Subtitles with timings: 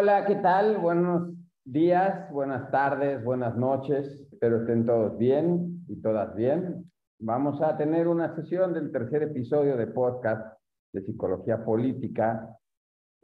[0.00, 0.78] Hola, ¿qué tal?
[0.78, 1.32] Buenos
[1.64, 4.28] días, buenas tardes, buenas noches.
[4.30, 6.88] Espero estén todos bien y todas bien.
[7.18, 10.56] Vamos a tener una sesión del tercer episodio de podcast
[10.92, 12.48] de Psicología Política.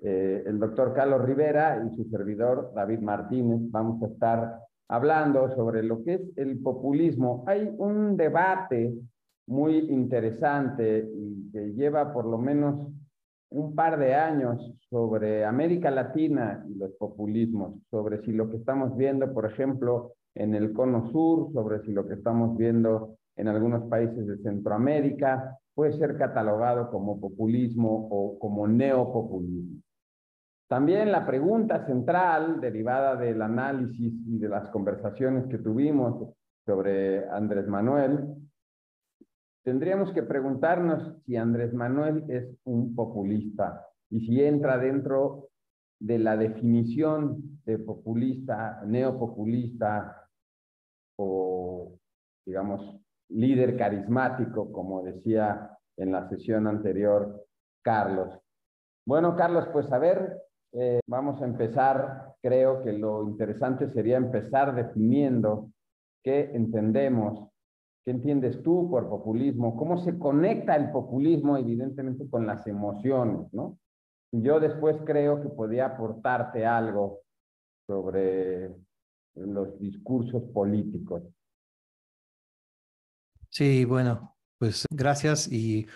[0.03, 5.85] Eh, el doctor Carlos Rivera y su servidor David Martínez vamos a estar hablando sobre
[5.85, 7.45] lo que es el populismo.
[7.47, 8.97] Hay un debate
[9.47, 12.89] muy interesante y que lleva por lo menos
[13.55, 18.97] un par de años sobre América Latina y los populismos, sobre si lo que estamos
[18.97, 23.89] viendo, por ejemplo, en el Cono Sur, sobre si lo que estamos viendo en algunos
[23.89, 29.81] países de Centroamérica puede ser catalogado como populismo o como neopopulismo.
[30.69, 36.35] También la pregunta central, derivada del análisis y de las conversaciones que tuvimos
[36.67, 38.35] sobre Andrés Manuel,
[39.65, 45.49] tendríamos que preguntarnos si Andrés Manuel es un populista y si entra dentro
[45.99, 50.29] de la definición de populista, neopopulista
[51.19, 51.97] o,
[52.47, 57.47] digamos, líder carismático, como decía en la sesión anterior
[57.83, 58.39] Carlos.
[59.07, 60.43] Bueno, Carlos, pues a ver,
[60.73, 62.35] eh, vamos a empezar.
[62.43, 65.71] Creo que lo interesante sería empezar definiendo
[66.23, 67.49] qué entendemos
[68.05, 69.77] ¿Qué entiendes tú por populismo?
[69.77, 73.79] ¿Cómo se conecta el populismo, evidentemente, con las emociones, no?
[74.31, 77.21] Yo después creo que podía aportarte algo
[77.87, 78.75] sobre
[79.37, 81.23] los discursos políticos.
[83.49, 85.87] Sí, bueno, pues gracias y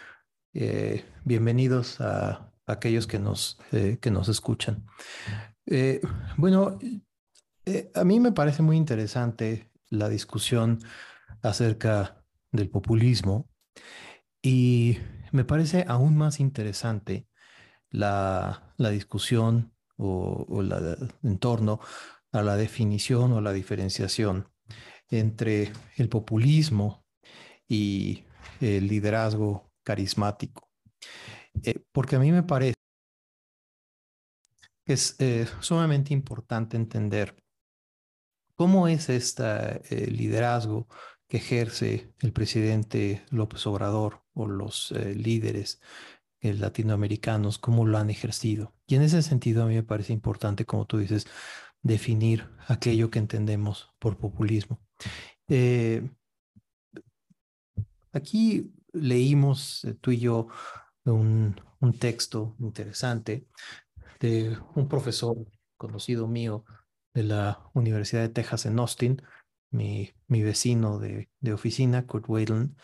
[0.55, 4.87] eh, bienvenidos a aquellos que nos, eh, que nos escuchan.
[5.67, 6.01] Eh,
[6.39, 6.79] bueno,
[7.95, 10.79] a mí me parece muy interesante la discusión
[11.43, 13.49] acerca del populismo
[14.43, 14.99] y
[15.33, 17.29] me parece aún más interesante
[17.91, 21.81] la, discusión o, la, en torno
[22.33, 24.49] a la definición o la diferenciación
[25.11, 27.05] entre el populismo
[27.67, 28.25] y
[28.61, 30.69] el liderazgo carismático.
[31.65, 32.75] Eh, porque a mí me parece
[34.85, 37.43] que es eh, sumamente importante entender
[38.55, 39.81] cómo es este
[40.11, 40.89] liderazgo
[41.29, 45.81] que ejerce el presidente López Obrador o los eh, líderes
[46.41, 48.75] eh, latinoamericanos, cómo lo han ejercido.
[48.87, 51.27] Y en ese sentido a mí me parece importante, como tú dices,
[51.83, 54.81] definir aquello que entendemos por populismo.
[55.49, 56.11] Eh,
[58.13, 60.49] aquí leímos tú y yo
[61.05, 63.47] un, un texto interesante
[64.21, 65.37] de un profesor
[65.77, 66.65] conocido mío
[67.15, 69.23] de la Universidad de Texas en Austin,
[69.71, 72.77] mi, mi vecino de, de, oficina, Kurt Whalen,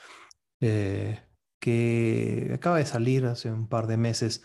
[0.61, 1.21] eh,
[1.59, 4.43] que acaba de salir hace un par de meses,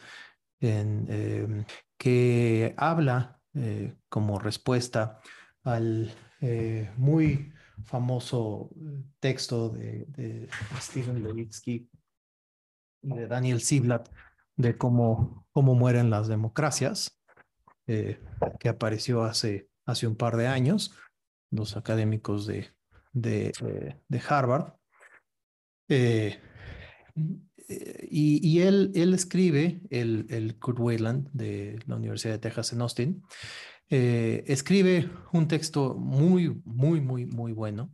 [0.62, 1.66] em,
[1.98, 5.20] que habla eh, como respuesta
[5.64, 7.52] al eh, muy
[7.86, 8.70] famoso
[9.20, 11.90] texto de, de Steven Levitsky
[13.02, 14.10] y de Daniel Ziblatt
[14.56, 17.16] de cómo, cómo mueren las democracias,
[17.88, 20.96] que apareció hace, hace un par de años
[21.52, 22.68] los académicos de,
[23.14, 24.74] de, eh, Harvard.
[25.88, 26.40] Eh,
[28.10, 33.24] y, él, él escribe, el, el Kurt Wayland de la Universidad de Texas en Austin,
[33.90, 37.94] eh, escribe un texto muy, muy, muy, muy bueno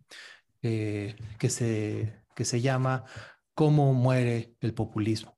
[0.62, 1.16] que,
[1.50, 3.04] se, que se llama
[3.54, 5.38] Cómo muere el populismo.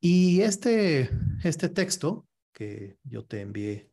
[0.00, 1.10] Y este,
[1.42, 3.90] este texto que yo te envié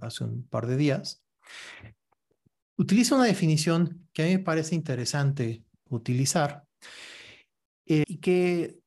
[0.00, 1.27] hace un par de días,
[2.76, 6.64] Utiliza una definición que a mí me parece interesante utilizar
[7.86, 8.80] eh, y que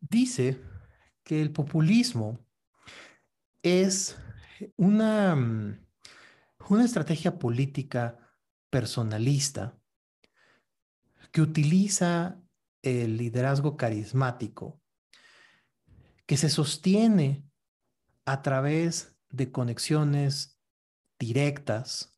[0.00, 0.60] dice
[1.22, 2.38] que el populismo
[3.62, 4.16] es
[4.76, 5.86] una, mm,
[6.68, 8.18] una estrategia política
[8.70, 9.78] personalista
[11.32, 12.40] que utiliza
[12.82, 14.80] el liderazgo carismático
[16.26, 17.44] que se sostiene
[18.24, 20.55] a través de conexiones
[21.18, 22.12] directas,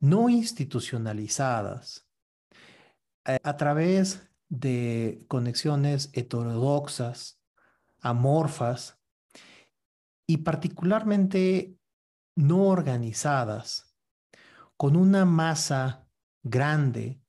[0.00, 2.06] no institucionalizadas,
[3.26, 7.40] eh, a través de conexiones heterodoxas,
[8.00, 8.98] amorfas
[10.28, 11.76] y particularmente
[12.36, 13.94] no organizadas,
[14.76, 16.06] con una masa
[16.42, 17.20] grande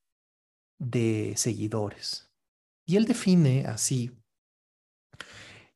[0.79, 2.31] de seguidores.
[2.85, 4.11] Y él define así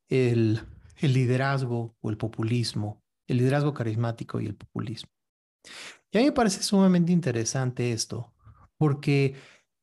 [0.08, 0.60] el,
[0.98, 3.01] el liderazgo o el populismo
[3.32, 5.10] el liderazgo carismático y el populismo.
[6.10, 8.32] Y a mí me parece sumamente interesante esto,
[8.76, 9.36] porque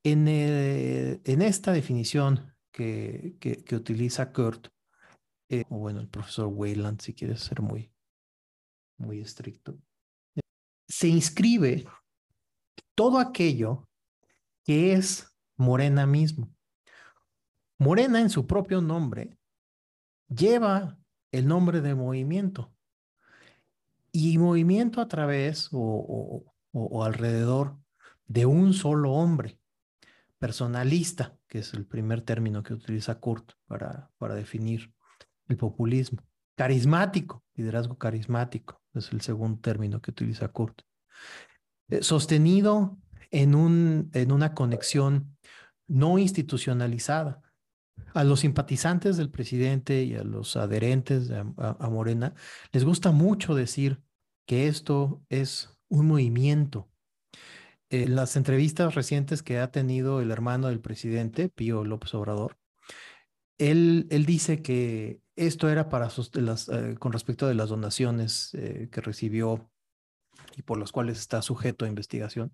[0.04, 4.68] en, en esta definición que, que, utiliza Kurt,
[5.50, 7.92] eh, o bueno, el profesor Wayland, si quieres ser muy,
[8.98, 9.78] muy estricto,
[10.88, 11.86] se inscribe
[12.96, 13.88] todo aquello
[14.64, 16.54] que es Morena mismo.
[17.80, 19.38] Morena en su propio nombre
[20.28, 20.98] lleva
[21.32, 22.74] el nombre de movimiento
[24.12, 27.78] y movimiento a través o, o, alrededor
[28.28, 29.60] de un solo hombre,
[30.38, 34.94] personalista, que es el primer término que utiliza Kurt para, para definir
[35.48, 36.22] el populismo.
[36.56, 40.82] Carismático, liderazgo carismático, es el segundo término que utiliza Kurt.
[41.90, 42.98] Eh, sostenido
[43.32, 45.38] en, un, en una conexión
[45.88, 47.42] no institucionalizada.
[48.14, 52.34] A los simpatizantes del presidente y a los adherentes a, Morena
[52.72, 54.02] les gusta mucho decir
[54.46, 56.90] que esto es un movimiento.
[57.90, 62.58] En las entrevistas recientes que ha tenido el hermano del presidente, Pío López Obrador,
[63.58, 68.90] él, él dice que esto era para las, eh, con respecto de las donaciones eh,
[68.92, 69.70] que recibió
[70.56, 72.54] y por las cuales está sujeto a investigación.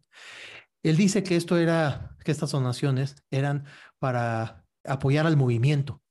[0.83, 3.65] Él dice que esto era, que estas donaciones eran
[3.97, 6.01] para apoyar al movimiento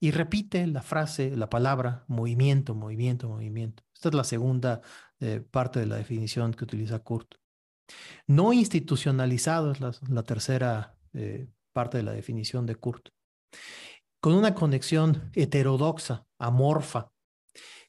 [0.00, 3.84] y repite la frase, la palabra movimiento, movimiento, movimiento.
[3.94, 4.80] Esta es la segunda
[5.20, 7.36] eh, parte de la definición que utiliza Kurt.
[8.26, 10.96] No institucionalizado es la, tercera
[11.72, 13.10] parte de la definición de Kurt
[14.22, 17.10] con una conexión heterodoxa, amorfa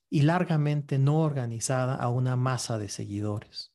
[0.10, 3.72] y largamente no organizada a una masa de seguidores.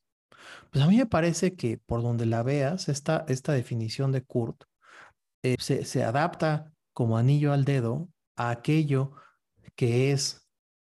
[0.70, 4.64] Pues a mí me parece que por donde la veas, esta, esta definición de Kurt
[5.42, 9.12] eh, se, adapta como anillo al dedo a aquello
[9.76, 10.48] que es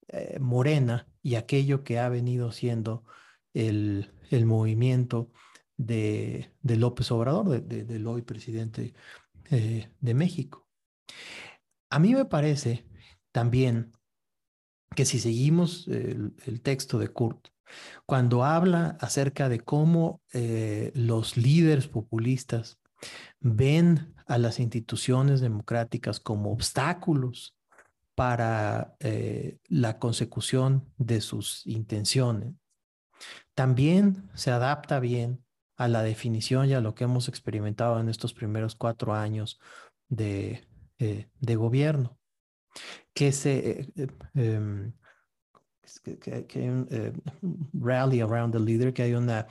[0.08, 3.04] eh, morena y aquello que ha venido siendo
[3.54, 5.32] el, el movimiento
[5.76, 8.94] de, de, López Obrador, de, del hoy presidente
[9.50, 10.68] eh, de México.
[11.90, 12.86] A mí me parece
[13.34, 13.92] también
[14.96, 17.50] que si seguimos el, texto de Kurt,
[18.06, 20.22] cuando habla acerca de cómo
[20.94, 22.80] los líderes populistas
[23.40, 27.58] ven a las instituciones democráticas como obstáculos
[28.16, 32.54] para eh, la consecución de sus intenciones,
[33.56, 35.44] también se adapta bien
[35.76, 39.60] a la definición y a lo que hemos experimentado en estos primeros cuatro años
[40.10, 40.68] de,
[41.00, 42.18] eh, de gobierno,
[43.14, 44.92] que se eh, em,
[46.20, 47.14] que, hay un eh,
[47.74, 49.48] rally around the leader, que hay una,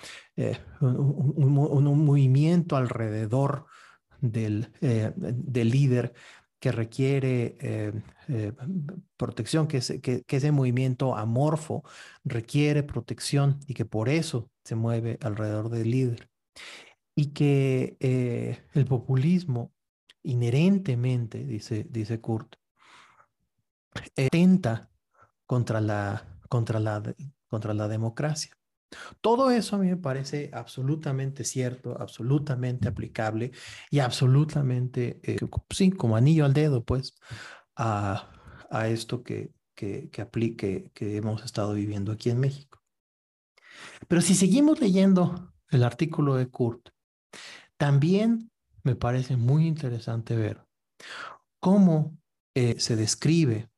[0.81, 3.67] un, movimiento alrededor
[4.21, 6.13] del, del líder
[6.61, 7.93] que requiere
[9.17, 11.85] protección, que, que, que, ese movimiento amorfo
[12.25, 16.29] requiere protección y que por eso se mueve alrededor del líder.
[17.15, 17.97] Y que
[18.75, 19.73] el populismo
[20.23, 22.57] inherentemente, dice, dice Kurt,
[24.17, 24.91] atenta
[25.47, 27.03] contra la, contra, la,
[27.49, 28.58] contra la democracia.
[29.21, 33.53] Todo eso a mí me parece absolutamente cierto, absolutamente aplicable
[33.91, 35.39] y absolutamente, eh,
[35.71, 37.15] sí, como anillo al dedo, pues,
[37.77, 38.31] a,
[38.89, 42.81] esto que, que, que aplique, que hemos estado viviendo aquí en México.
[44.09, 46.91] Pero si seguimos leyendo el artículo de Kurt,
[47.77, 48.51] también
[48.83, 50.67] me parece muy interesante ver
[51.61, 52.19] cómo
[52.55, 53.71] eh, se describe,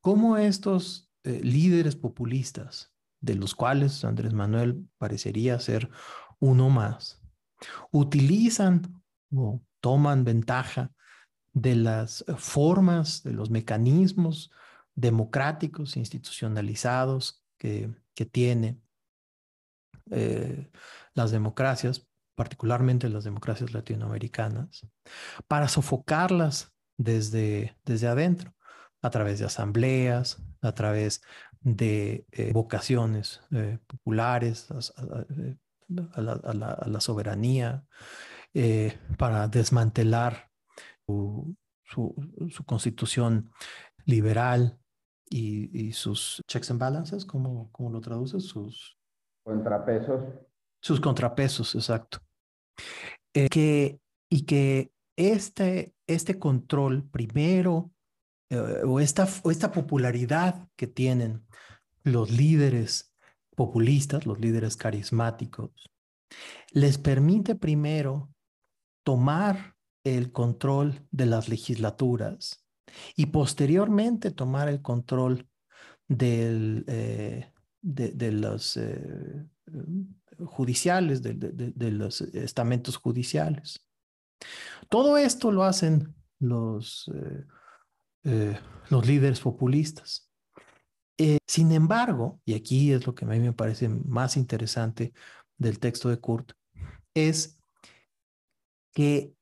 [0.00, 5.90] cómo estos eh, líderes populistas, de los cuales Andrés Manuel parecería ser
[6.38, 7.22] uno más,
[7.90, 9.02] utilizan
[9.34, 10.90] o toman ventaja
[11.52, 14.50] de las formas, de los mecanismos
[14.94, 18.80] democráticos, institucionalizados que, que tiene
[20.10, 20.70] eh,
[21.14, 22.10] las democracias
[22.40, 24.86] particularmente las democracias latinoamericanas,
[25.46, 28.54] para sofocarlas desde, desde adentro,
[29.02, 31.20] a través de asambleas, a través
[31.60, 35.56] de eh, vocaciones eh, populares eh,
[36.14, 37.84] a, la, soberanía,
[39.16, 40.50] para desmantelar
[41.06, 43.50] su, su, constitución
[44.04, 44.78] liberal
[45.28, 48.44] y, sus checks and balances, ¿cómo, cómo lo traduces?
[48.44, 48.98] Sus
[49.44, 50.22] contrapesos.
[50.80, 52.18] Sus contrapesos, exacto.
[53.34, 57.90] Eh, que, y que este, este control primero,
[58.50, 61.46] eh, o, esta, esta popularidad que tienen
[62.02, 63.14] los líderes
[63.56, 65.70] populistas, los líderes carismáticos,
[66.72, 68.30] les permite primero
[69.04, 72.64] tomar el control de las legislaturas
[73.16, 75.48] y posteriormente tomar el control
[76.08, 77.52] del, eh,
[77.82, 78.78] de, los
[80.46, 83.86] judiciales, de, los estamentos judiciales.
[84.88, 87.44] Todo esto lo hacen los, eh,
[88.24, 88.58] eh,
[88.88, 90.30] los líderes populistas.
[91.18, 95.12] Eh, sin embargo, y aquí es lo que a mí me parece más interesante
[95.58, 96.52] del texto de Kurt,
[97.14, 97.58] es
[98.92, 99.34] que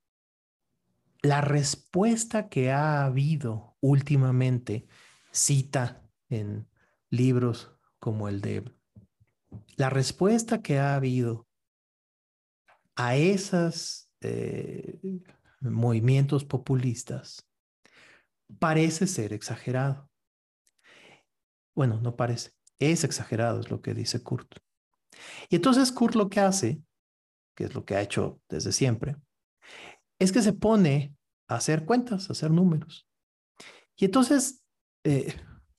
[1.23, 4.87] la respuesta que ha habido últimamente
[5.30, 6.68] cita en
[7.11, 8.64] libros como el de
[9.76, 11.47] la respuesta que ha habido
[12.97, 14.99] a esos eh,
[15.61, 17.47] movimientos populistas
[18.58, 20.08] parece ser exagerado.
[21.74, 24.58] Bueno, no parece, es exagerado, es lo que dice Kurt.
[25.48, 26.82] Y entonces Kurt lo que hace,
[27.54, 29.16] que es lo que ha hecho desde siempre,
[30.18, 31.14] es que se pone
[31.48, 33.08] a hacer cuentas, a hacer números.
[33.96, 34.64] Y entonces
[35.04, 35.34] eh,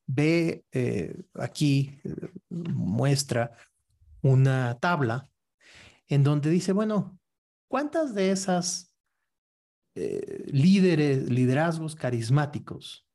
[0.08, 3.52] ve eh, aquí, eh, muestra
[4.22, 5.30] una tabla
[6.08, 7.20] en donde dice, bueno,
[7.68, 8.89] ¿cuántas de esas
[9.96, 13.08] líderes, liderazgos carismáticos,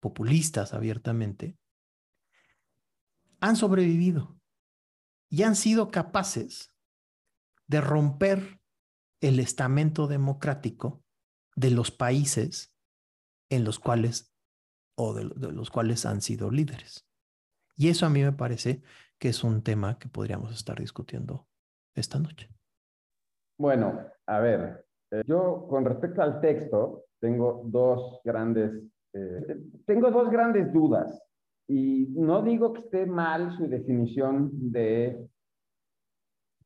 [0.00, 1.58] populistas abiertamente,
[3.40, 4.38] han sobrevivido
[5.28, 6.72] y han sido capaces
[7.66, 8.60] de romper
[9.20, 11.02] el estamento democrático
[11.54, 12.74] de los países
[13.50, 14.32] en los cuales
[14.96, 17.06] o de, los cuales han sido líderes.
[17.76, 18.82] Y eso a mí me parece
[19.18, 21.48] que es un tema que podríamos estar discutiendo
[21.94, 22.48] esta noche.
[23.58, 24.85] Bueno, a ver,
[25.16, 28.82] eh, yo con respecto al texto tengo dos grandes,
[29.12, 31.22] eh, tengo dos grandes dudas
[31.68, 35.28] y no digo que esté mal su definición de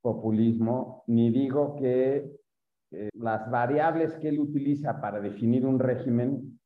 [0.02, 2.30] populismo, ni digo que
[2.92, 6.58] eh, las variables que él utiliza para definir un régimen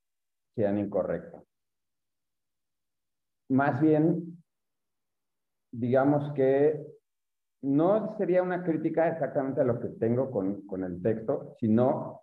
[0.54, 1.42] sean incorrectas.
[3.50, 4.42] Más bien,
[5.72, 6.86] digamos que
[7.64, 12.22] no sería una crítica exactamente a lo que tengo con, con el texto, sino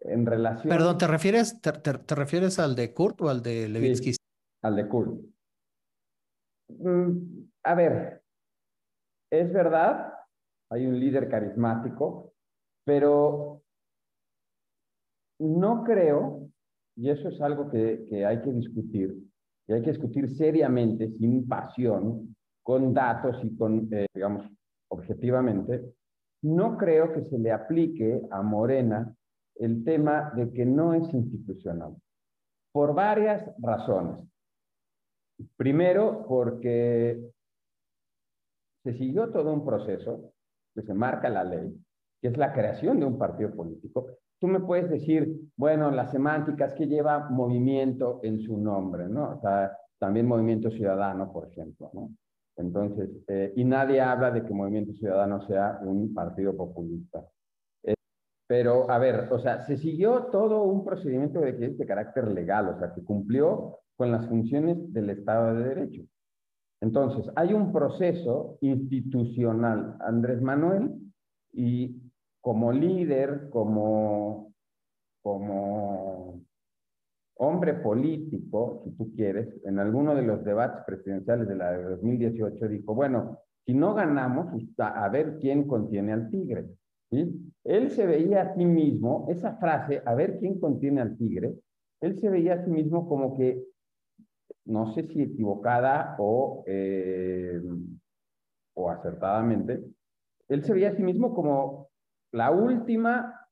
[0.00, 0.68] en relación...
[0.68, 4.14] Perdón, ¿te refieres, te, te, refieres al de Kurt o al de Levitsky?
[4.62, 5.20] al de Kurt.
[6.68, 8.22] Mm, a ver,
[9.30, 10.12] es verdad,
[10.70, 12.34] hay un líder carismático,
[12.84, 13.62] pero
[15.40, 16.50] no creo,
[16.96, 19.16] y eso es algo que, hay que discutir,
[19.66, 22.36] y hay que discutir seriamente, sin pasión,
[22.68, 24.46] con datos y con, eh, digamos,
[24.90, 25.94] objetivamente,
[26.42, 29.16] no creo que se le aplique a Morena
[29.54, 31.96] el tema de que no es institucional,
[32.70, 34.18] por varias razones.
[35.56, 37.18] Primero, porque
[38.84, 40.34] se siguió todo un proceso
[40.74, 41.74] que se marca la ley,
[42.20, 44.08] que es la creación de un partido político,
[44.38, 49.40] tú me puedes decir, bueno, las semánticas que lleva movimiento en su nombre, ¿no?
[49.98, 52.10] También movimiento ciudadano, por ejemplo, ¿no?
[52.58, 57.24] Entonces, eh, y nadie habla de que Movimiento Ciudadano sea un partido populista.
[57.84, 57.94] Eh,
[58.48, 62.78] pero, a ver, o sea, se siguió todo un procedimiento de, de carácter legal, o
[62.78, 66.02] sea, que cumplió con las funciones del Estado de Derecho.
[66.80, 69.96] Entonces, hay un proceso institucional.
[70.00, 70.94] Andrés Manuel
[71.52, 71.96] y
[72.40, 74.52] como líder, como,
[75.22, 76.07] como
[77.38, 82.68] hombre político, si tú quieres, en alguno de los debates presidenciales de la de 2018
[82.68, 86.66] dijo, bueno, si no ganamos, a ver quién contiene al tigre.
[87.10, 91.54] Él se veía a sí mismo, esa frase, a ver quién contiene al tigre,
[92.00, 93.64] él se veía a sí mismo como que,
[94.66, 97.60] no sé si equivocada o, eh,
[98.74, 99.82] o acertadamente,
[100.48, 101.88] él se veía a sí mismo como
[102.32, 103.48] la última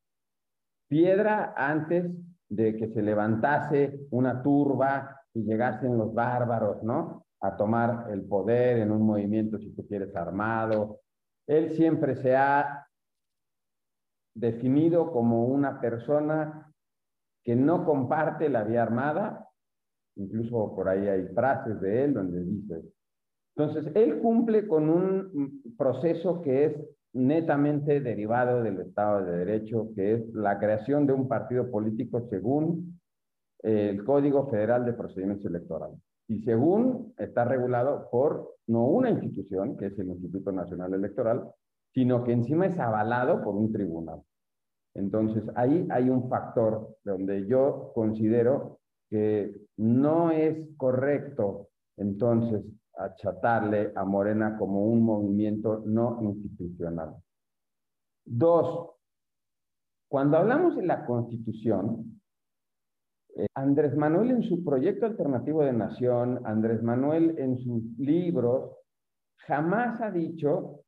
[0.89, 2.11] piedra antes
[2.49, 7.27] de que se levantase una turba y llegasen los bárbaros, ¿no?
[7.41, 11.01] A tomar el poder en un movimiento, si tú quieres, armado.
[11.47, 12.87] Él siempre se ha
[14.35, 16.73] definido como una persona
[17.45, 19.49] que no comparte la vía armada,
[20.17, 22.83] incluso por ahí hay frases de él donde dice,
[23.57, 30.15] entonces, él cumple con un proceso que es netamente derivado del Estado de Derecho, que
[30.15, 33.01] es la creación de un partido político según
[33.63, 35.99] el Código Federal de Procedimientos Electorales.
[36.29, 41.49] Y según está regulado por no una institución, que es el Instituto Nacional Electoral,
[41.95, 44.21] sino que encima es avalado por un tribunal.
[44.95, 52.63] Entonces, ahí hay un factor donde yo considero que no es correcto entonces
[52.97, 57.15] achatarle a Morena como un movimiento no institucional.
[58.25, 58.91] Dos,
[60.09, 62.21] cuando hablamos de la Constitución,
[63.37, 68.73] eh, Andrés Manuel en su proyecto alternativo de nación, Andrés Manuel en sus libros,
[69.47, 70.81] jamás ha dicho,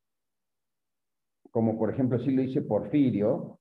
[1.50, 3.60] como por ejemplo sí lo dice Porfirio,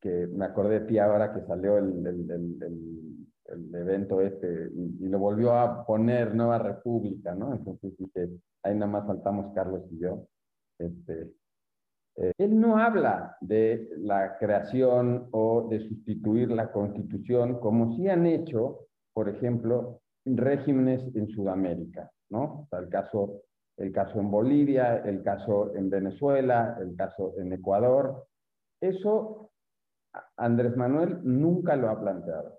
[0.00, 3.17] que me acordé de ti ahora que salió el, el
[3.74, 7.54] evento este y, lo volvió a poner Nueva República, ¿no?
[7.54, 8.28] Entonces dije,
[8.62, 10.26] ahí nada más faltamos Carlos y yo.
[10.78, 11.32] Este,
[12.16, 18.26] eh, él no habla de la creación o de sustituir la constitución como sí han
[18.26, 22.42] hecho, por ejemplo, regímenes en Sudamérica, ¿no?
[22.42, 23.42] O sea, el caso,
[23.76, 28.26] el caso en Bolivia, el caso en Venezuela, el caso en Ecuador.
[28.80, 29.48] Eso
[30.36, 32.57] Andrés Manuel nunca lo ha planteado.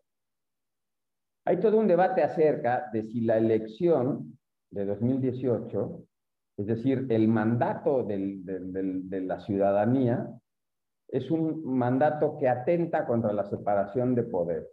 [1.49, 4.37] Hay todo un debate acerca de si la elección
[4.69, 6.05] de 2018
[6.59, 10.29] es decir, el mandato de la ciudadanía
[11.07, 14.67] es un mandato que atenta contra la separación de poder.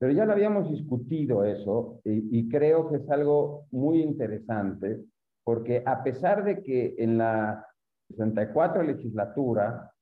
[0.00, 5.04] Pero ya lo habíamos discutido eso y, creo que es algo muy interesante
[5.44, 7.64] porque a pesar de que en la
[8.08, 9.94] 64 legislatura,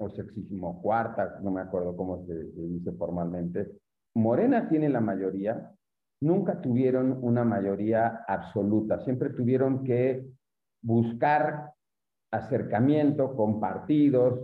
[0.00, 3.72] o sexísimo cuarta, no me acuerdo cómo se dice formalmente,
[4.18, 5.72] Morena tiene la mayoría,
[6.20, 10.26] nunca tuvieron una mayoría absoluta, siempre tuvieron que
[10.82, 11.72] buscar
[12.32, 14.40] acercamiento con partidos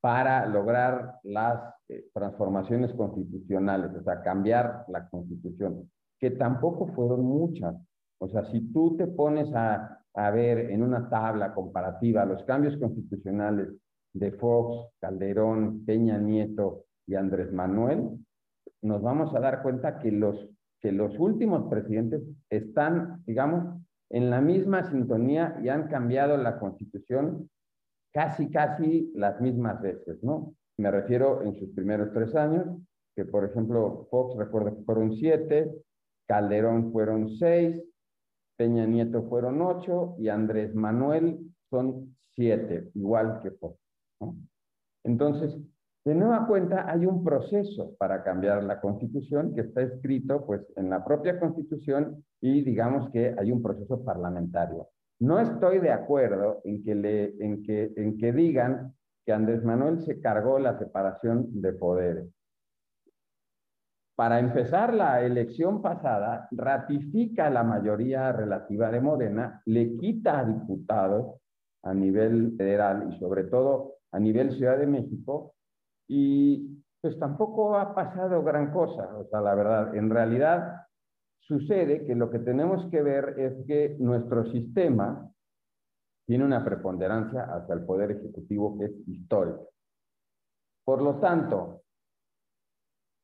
[0.00, 7.74] para lograr las eh, transformaciones constitucionales, o sea, cambiar la constitución, que tampoco fueron muchas.
[8.18, 12.76] O sea, si tú te pones a, a ver en una tabla comparativa los cambios
[12.76, 13.68] constitucionales
[14.12, 18.18] de Fox, Calderón, Peña Nieto y Andrés Manuel,
[18.82, 20.48] nos vamos a dar cuenta que los
[20.82, 27.48] que los últimos presidentes están, digamos, en la misma sintonía y han cambiado la constitución
[28.12, 30.54] casi, casi las mismas veces, ¿no?
[30.76, 32.66] Me refiero en sus primeros tres años,
[33.14, 35.72] que por ejemplo Fox recuerda que fueron siete,
[36.26, 37.80] Calderón fueron seis,
[38.56, 41.38] Peña Nieto fueron ocho y Andrés Manuel
[41.70, 43.78] son siete, igual que Fox.
[44.20, 44.36] ¿no?
[45.04, 45.56] Entonces,
[46.04, 50.90] de nueva cuenta, hay un proceso para cambiar la constitución que está escrito pues, en
[50.90, 54.88] la propia constitución y digamos que hay un proceso parlamentario.
[55.20, 60.00] No estoy de acuerdo en que, le, en que, en que digan que Andrés Manuel
[60.00, 62.28] se cargó la separación de poderes.
[64.16, 71.40] Para empezar, la elección pasada ratifica la mayoría relativa de Morena, le quita a diputados
[71.84, 75.54] a nivel federal y sobre todo a nivel Ciudad de México
[76.14, 80.82] y pues tampoco ha pasado gran cosa, o sea, la verdad, en realidad
[81.40, 85.32] sucede que lo que tenemos que ver es que nuestro sistema
[86.26, 89.70] tiene una preponderancia hacia el poder ejecutivo que es histórico.
[90.84, 91.80] Por lo tanto,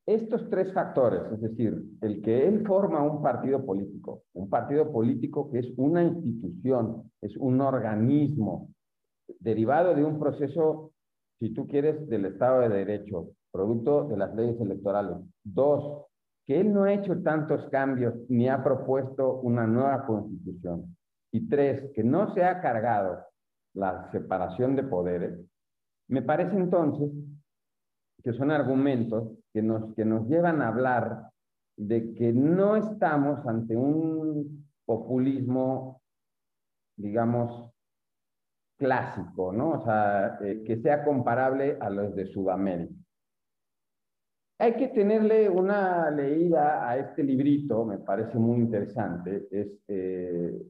[0.07, 5.51] estos tres factores, es decir, el que él forma un partido político, un partido político
[5.51, 8.73] que es una institución, es un organismo
[9.39, 10.93] derivado de un proceso
[11.39, 15.17] si tú quieres, del Estado de Derecho, producto de las leyes electorales.
[15.43, 16.05] Dos,
[16.45, 20.95] que él no ha hecho tantos cambios ni ha propuesto una nueva constitución.
[21.31, 23.23] Y tres, que no se ha cargado
[23.73, 25.39] la separación de poderes.
[26.07, 27.11] Me parece entonces
[28.23, 31.29] que son argumentos que nos, que nos llevan a hablar
[31.77, 36.01] de que no estamos ante un populismo,
[36.97, 37.71] digamos,
[38.79, 39.71] clásico, ¿no?
[39.71, 42.93] O sea, eh, que sea comparable a los de Sudamérica.
[44.57, 50.61] Hay que tenerle una leída a este librito, me parece muy interesante, es eh,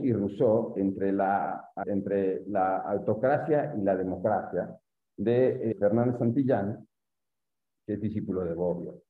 [0.00, 4.76] y Rousseau entre la, entre la autocracia y la democracia,
[5.16, 6.86] de eh, Fernández Santillán,
[7.86, 9.02] que es discípulo de Bobbio.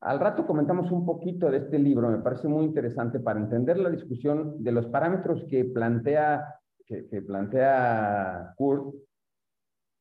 [0.00, 3.90] Al rato comentamos un poquito de este libro, me parece muy interesante para entender la
[3.90, 6.44] discusión de los parámetros que plantea
[6.86, 8.94] que, plantea Kurt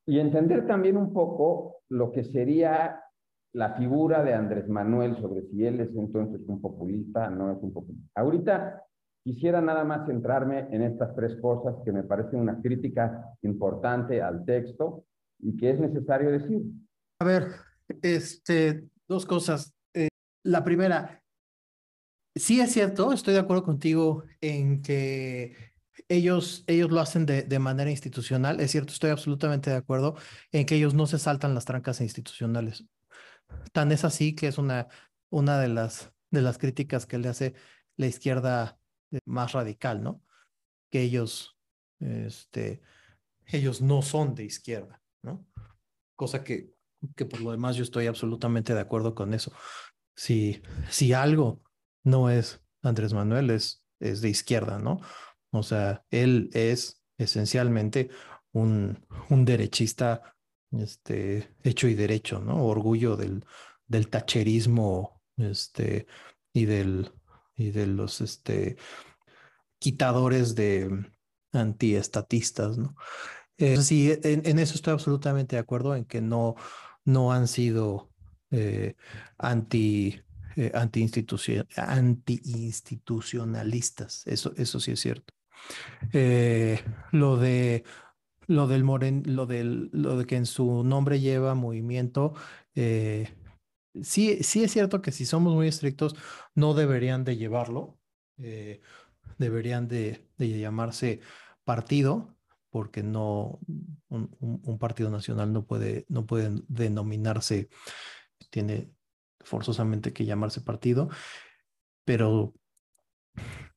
[0.08, 3.02] y entender también un poco lo que sería
[3.54, 7.74] la figura de Andrés Manuel sobre si él es entonces un populista, no es un
[7.74, 8.22] populista.
[8.22, 8.84] Ahorita
[9.24, 14.46] quisiera nada más centrarme en estas tres cosas que me parecen una crítica importante al
[14.46, 15.06] texto
[15.40, 16.62] y que es necesario decir.
[17.20, 17.48] A ver,
[18.02, 19.74] este, dos cosas.
[19.94, 20.10] Eh,
[20.44, 21.24] la primera,
[22.36, 25.56] sí es cierto, estoy de acuerdo contigo en que
[26.08, 28.60] ellos, ellos lo hacen de, de, manera institucional.
[28.60, 30.16] Es cierto, estoy absolutamente de acuerdo
[30.52, 32.86] en que ellos no se saltan las trancas institucionales.
[33.72, 34.88] Tan es así que es una,
[35.30, 37.54] una de, las, de las críticas que le hace
[37.98, 38.80] la izquierda
[39.12, 40.22] eh, más radical, ¿no?
[40.92, 41.58] Que ellos,
[42.00, 42.82] este,
[43.48, 45.46] ellos no son de izquierda, ¿no?
[46.16, 46.74] Cosa que,
[47.16, 49.52] que por lo demás yo estoy absolutamente de acuerdo con eso.
[50.16, 51.62] Si, si algo
[52.04, 55.02] no es Andrés Manuel, es, es de izquierda, ¿no?
[55.56, 58.10] O sea, él es esencialmente
[58.52, 60.36] un, un derechista
[60.72, 62.66] este, hecho y derecho, ¿no?
[62.66, 63.46] Orgullo del,
[63.88, 66.08] del tacherismo este,
[66.54, 67.12] y, del,
[67.56, 68.78] y de los este,
[69.80, 71.06] quitadores de
[71.54, 72.96] antiestatistas, ¿no?
[73.58, 76.56] Eh, sí, en, eso estoy absolutamente de acuerdo, en que no,
[77.06, 78.12] no han sido
[78.52, 78.96] eh,
[79.38, 80.22] anti,
[80.58, 81.02] eh, anti,
[82.44, 84.28] institucionalistas.
[84.28, 85.35] Eso, eso sí es cierto.
[86.14, 86.80] Eh,
[87.12, 87.84] lo de
[88.48, 92.36] lo del moren, lo del, lo de que en su nombre lleva movimiento,
[92.76, 96.16] sí, sí es cierto que si somos muy estrictos,
[96.54, 97.98] no deberían de llevarlo,
[99.38, 101.22] deberían de, llamarse
[101.64, 102.36] partido,
[102.70, 103.60] porque no,
[104.10, 107.70] un, partido nacional no puede, no puede denominarse,
[108.50, 108.92] tiene
[109.42, 111.10] forzosamente que llamarse partido,
[112.04, 112.54] pero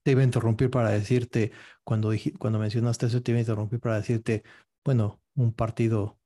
[0.03, 1.53] te iba a interrumpir para decirte,
[1.85, 4.43] cuando, cuando mencionaste eso, te iba a interrumpir para decirte,
[4.85, 6.19] bueno, un partido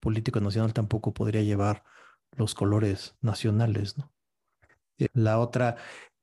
[0.00, 1.84] político nacional tampoco podría llevar
[2.32, 4.12] los colores nacionales, ¿no?
[4.98, 5.76] Eh, la otra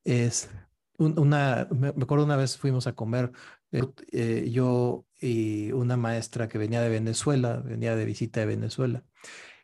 [0.04, 0.50] es
[0.98, 3.32] una, me acuerdo una vez fuimos a comer
[3.72, 9.04] eh, yo y una maestra que venía de Venezuela, venía de visita de Venezuela,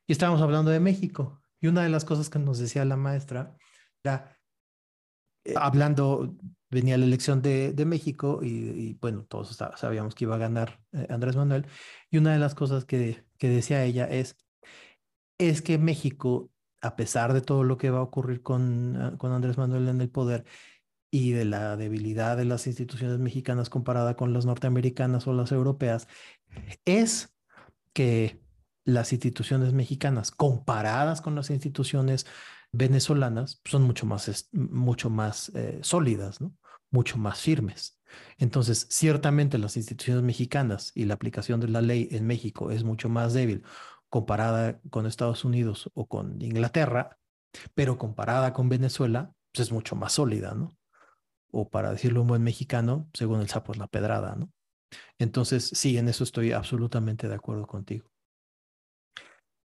[0.06, 1.42] y estábamos hablando de México.
[1.60, 3.56] Y una de las cosas que nos decía la maestra
[4.02, 4.38] era,
[5.44, 6.36] eh, hablando,
[6.70, 11.06] venía la elección de, de México y, bueno, todos sabíamos que iba a ganar eh,
[11.10, 11.66] Andrés Manuel.
[12.10, 14.36] Y una de las cosas que, que decía ella es,
[15.38, 16.50] es que México,
[16.80, 20.10] a pesar de todo lo que va a ocurrir con, con Andrés Manuel en el
[20.10, 20.44] poder,
[21.10, 26.06] y de la debilidad de las instituciones mexicanas comparada con las norteamericanas o las europeas,
[26.84, 27.34] es
[27.92, 28.40] que
[28.84, 32.26] las instituciones mexicanas comparadas con las instituciones
[32.72, 36.54] venezolanas son mucho más, mucho más eh, sólidas, ¿no?
[36.90, 37.98] mucho más firmes.
[38.38, 43.08] Entonces, ciertamente las instituciones mexicanas y la aplicación de la ley en México es mucho
[43.08, 43.62] más débil
[44.08, 47.18] comparada con Estados Unidos o con Inglaterra,
[47.74, 50.78] pero comparada con Venezuela, pues es mucho más sólida, ¿no?
[51.50, 54.50] o para decirlo un buen mexicano, según el sapo es la pedrada, ¿no?
[55.18, 58.10] Entonces, sí, en eso estoy absolutamente de acuerdo contigo.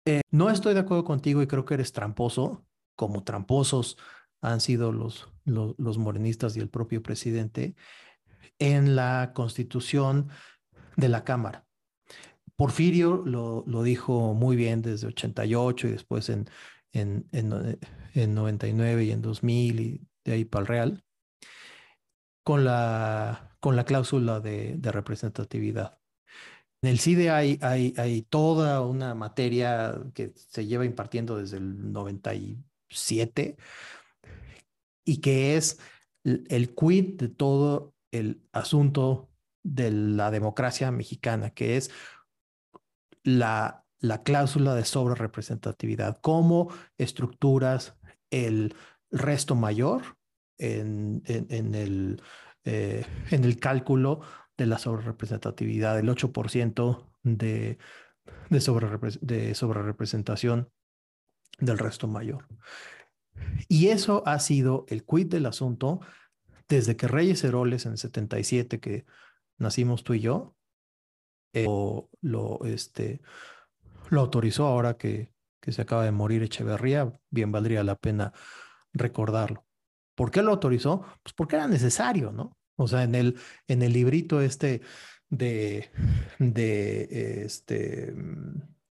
[0.07, 2.65] Eh, no estoy de acuerdo contigo y creo que eres tramposo,
[3.01, 3.97] como tramposos
[4.43, 7.75] han sido los, los, morenistas y el propio presidente,
[8.59, 10.29] en la constitución
[10.99, 11.65] de la Cámara.
[12.57, 16.51] Porfirio lo, lo dijo muy bien desde 88 y después en,
[16.93, 17.79] en, en,
[18.13, 21.05] en 99 y en 2000 y de ahí para el Real
[22.43, 25.99] con la, con la cláusula de, representatividad.
[26.83, 31.93] En el CIDE hay, hay, hay, toda una materia que se lleva impartiendo desde el
[31.93, 32.70] 97 y
[35.19, 35.79] que es
[36.25, 39.31] el, quid de todo el asunto
[39.63, 41.91] de la democracia mexicana, que es
[43.23, 47.97] la, la cláusula de sobre representatividad, cómo estructuras
[48.31, 48.75] el
[49.11, 50.17] resto mayor
[50.59, 52.23] en, en, el,
[52.65, 54.21] eh, en el cálculo
[54.57, 57.79] de la sobrerepresentatividad, el 8% de,
[58.51, 58.89] de, sobre,
[59.21, 60.71] de sobrerepresentación
[61.59, 62.47] del resto mayor.
[63.69, 66.01] Y eso ha sido el quid del asunto
[66.69, 69.05] desde que Reyes Heroles en el 77, que
[69.59, 70.57] nacimos tú y yo,
[71.53, 71.67] eh,
[72.21, 73.21] lo, este,
[74.11, 78.33] lo autorizó ahora que, que se acaba de morir Echeverría, bien valdría la pena
[78.93, 79.67] recordarlo.
[80.15, 81.05] ¿Por qué lo autorizó?
[81.23, 82.57] Pues porque era necesario, ¿no?
[82.77, 84.81] O sea, en el, en el librito este
[85.29, 85.91] de,
[86.39, 88.15] de este,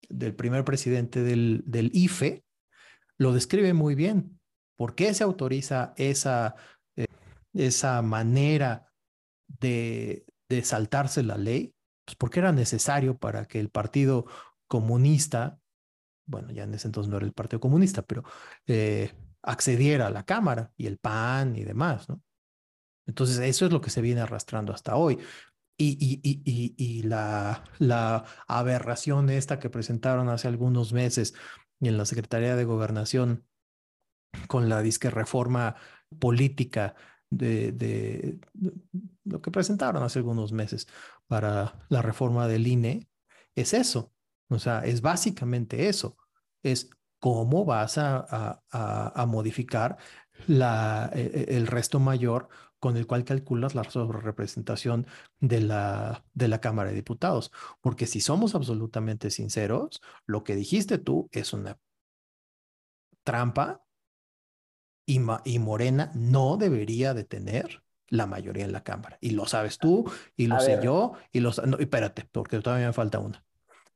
[0.09, 2.43] del primer presidente del, del IFE,
[3.17, 4.39] lo describe muy bien.
[4.75, 6.55] ¿Por qué se autoriza esa,
[6.95, 7.07] eh,
[7.53, 8.91] esa manera
[9.47, 11.73] de, de saltarse la ley?
[12.05, 14.27] Pues porque era necesario para que el Partido
[14.67, 15.59] Comunista,
[16.25, 18.23] bueno, ya en ese entonces no era el Partido Comunista, pero
[18.67, 22.21] eh, accediera a la Cámara y el PAN y demás, ¿no?
[23.07, 25.17] Entonces, eso es lo que se viene arrastrando hasta hoy.
[25.77, 31.33] Y, y, y, y, la, la aberración esta que presentaron hace algunos meses
[31.81, 33.45] en la Secretaría de Gobernación
[34.47, 35.75] con la disque reforma
[36.19, 36.95] política
[37.29, 38.39] de, de,
[39.25, 40.87] lo que presentaron hace algunos meses
[41.27, 43.09] para la reforma del INE,
[43.55, 44.13] es eso.
[44.49, 46.17] O sea, es básicamente eso.
[46.63, 49.97] Es cómo vas a, a, modificar
[50.47, 52.47] la, e, e, el resto mayor
[52.79, 55.07] con el cual calculas la representación
[55.39, 57.51] de la, de la Cámara de Diputados.
[57.81, 61.77] Porque si somos absolutamente sinceros, lo que dijiste tú es una
[63.23, 63.83] trampa
[65.05, 69.17] y, y Morena no debería de tener la mayoría en la Cámara.
[69.21, 72.93] Y lo sabes tú, y lo sé yo, y lo no, espérate, porque todavía me
[72.93, 73.43] falta una.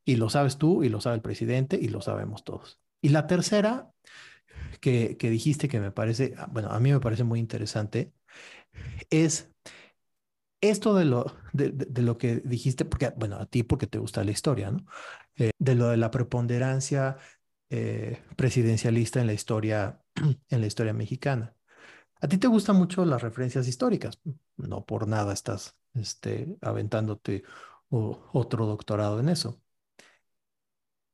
[0.03, 2.79] Y lo sabes tú, y lo sabe el presidente, y lo sabemos todos.
[3.01, 3.91] Y la tercera
[4.79, 8.11] que, que dijiste que me parece, ah, bueno, a mí me parece muy interesante,
[9.09, 9.51] es
[10.61, 14.31] esto de lo, de, lo que dijiste, porque, bueno, a ti porque te gusta la
[14.31, 14.85] historia, ¿no?
[15.35, 17.17] Eh, de lo de la preponderancia
[17.69, 20.01] eh, presidencialista en la historia,
[20.49, 21.55] en la historia mexicana.
[22.21, 24.19] A ti te gustan mucho las referencias históricas,
[24.57, 27.43] no por nada estás este, aventándote
[27.89, 29.61] otro doctorado en eso.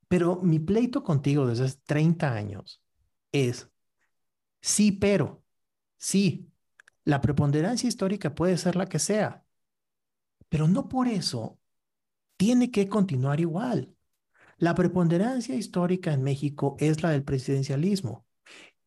[0.08, 2.82] Pero mi pleito contigo desde hace 30 años
[3.32, 3.70] es,
[4.62, 5.43] sí, pero,
[5.98, 6.52] sí,
[7.08, 9.46] la preponderancia histórica puede ser la que sea,
[10.50, 11.58] pero no por eso
[12.38, 13.96] tiene que continuar igual.
[14.58, 18.26] La preponderancia histórica en México es la del presidencialismo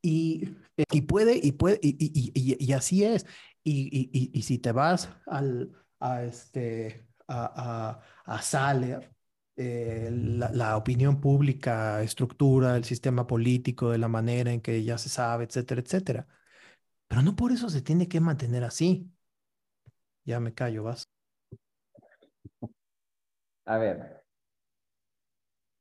[0.02, 0.50] y,
[0.92, 3.26] y puede, y puede, y, y, y así es.
[3.64, 9.14] Y, si te vas al, a, este, a, a, a Saler,
[9.56, 14.98] eh, la, la, opinión pública, estructura, el sistema político, de la manera en que ya
[14.98, 16.28] se sabe, etcétera, etcétera.
[17.10, 19.10] Pero no por eso se tiene que mantener así.
[20.24, 21.02] Ya me callo, vas.
[23.66, 24.22] A ver,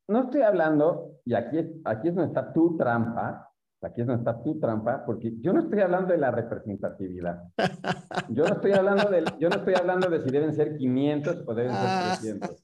[0.08, 3.48] no estoy hablando, y aquí, aquí es donde está tu trampa,
[3.80, 7.44] aquí es donde está tu trampa, porque yo no estoy hablando de la representatividad.
[8.30, 11.54] Yo no estoy hablando de, yo no estoy hablando de si deben ser 500 o
[11.54, 12.64] deben ser 300.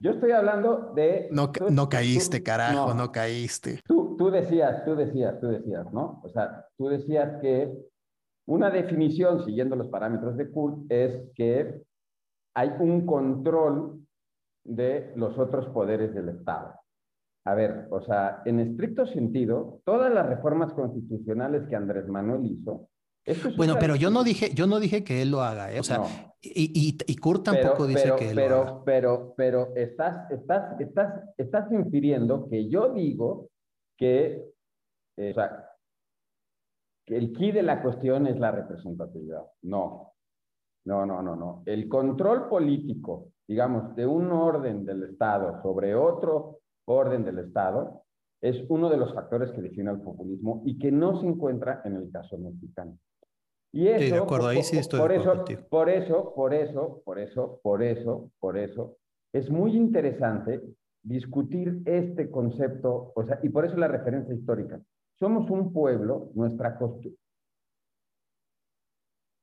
[0.00, 1.28] Yo estoy hablando de...
[1.30, 3.80] No, no caíste, carajo, no, caíste.
[3.86, 6.20] Tú, tú decías, tú decías, tú decías, ¿no?
[6.24, 7.91] O sea, tú decías que
[8.52, 11.82] una definición, siguiendo los parámetros de Kurt, es que
[12.54, 14.06] hay un control
[14.62, 16.74] de los otros poderes del Estado.
[17.46, 22.88] A ver, o sea, en estricto sentido, todas las reformas constitucionales que Andrés Manuel hizo.
[23.56, 25.80] bueno, pero yo no dije, yo no dije que él lo haga, ¿eh?
[25.80, 26.02] o sea,
[26.42, 28.84] y, y, Kurt tampoco dice que él pero, lo haga.
[28.84, 33.48] Pero, pero, estás, estás, estás, estás infiriendo que yo digo
[33.96, 34.44] que,
[35.16, 35.71] eh, o sea,
[37.06, 39.44] el key de la cuestión es la representatividad.
[39.62, 40.12] No,
[40.84, 41.62] no, no, no, no.
[41.66, 48.02] El control político, digamos, de un orden del Estado sobre otro orden del Estado
[48.40, 51.94] es uno de los factores que define el populismo y que no se encuentra en
[51.94, 52.98] el caso mexicano.
[53.72, 57.00] Y eso, sí, de acuerdo, ahí sí estoy por, de eso, por eso, por eso,
[57.04, 58.96] por eso, por eso, por eso,
[59.32, 60.60] es muy interesante
[61.02, 64.80] discutir este concepto, o sea, y por eso la referencia histórica.
[65.22, 67.16] Somos un pueblo, nuestra costumbre.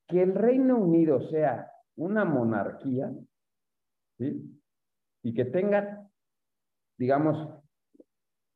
[0.09, 3.13] Que el Reino Unido sea una monarquía.
[4.17, 6.09] Y que tenga
[6.97, 7.47] digamos,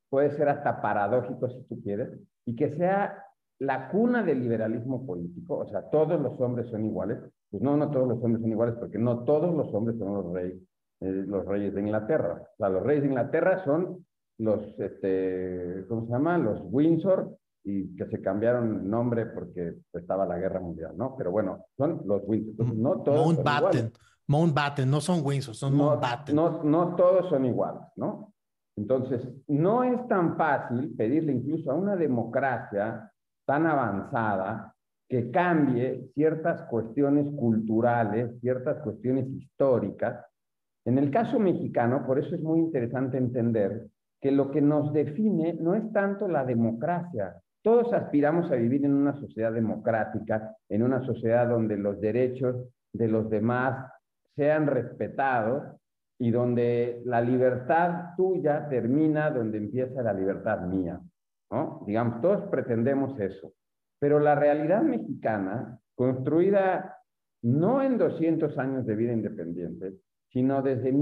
[0.10, 3.26] puede ser hasta paradójico si tú quieres, y que sea
[3.60, 7.90] la cuna del liberalismo político, o sea, todos los hombres son iguales, pues no, no
[7.90, 10.60] todos los hombres son iguales, porque no todos los hombres son los eh,
[11.00, 12.42] los reyes de Inglaterra.
[12.42, 14.06] O sea, los reyes de Inglaterra son
[14.44, 16.38] los, este, ¿cómo se llama?
[16.38, 21.16] Los Windsor, y que se cambiaron el nombre porque estaba la guerra mundial, ¿no?
[21.18, 22.76] Pero bueno, son los Windsor.
[22.76, 23.92] no todos Mountbatten.
[24.28, 26.36] Mountbatten, no son Windsor, son no, Mountbatten.
[26.36, 28.34] No, no todos son iguales, ¿no?
[28.76, 33.12] Entonces, no es tan fácil pedirle incluso a una democracia
[33.46, 34.74] tan avanzada
[35.08, 40.26] que cambie ciertas cuestiones culturales, ciertas cuestiones históricas.
[40.86, 43.88] En el caso mexicano, por eso es muy interesante entender
[44.24, 47.36] que lo que nos define no es tanto la democracia.
[47.62, 52.56] Todos aspiramos a vivir en una sociedad democrática, en una sociedad donde los derechos
[52.94, 53.92] de los demás
[54.34, 55.76] sean respetados
[56.18, 61.02] y donde la libertad tuya termina donde empieza la libertad mía.
[61.52, 61.84] ¿no?
[61.86, 63.52] Digamos, todos pretendemos eso.
[64.00, 66.98] Pero la realidad mexicana, construida
[67.42, 69.96] no en 200 años de vida independiente,
[70.30, 70.94] sino desde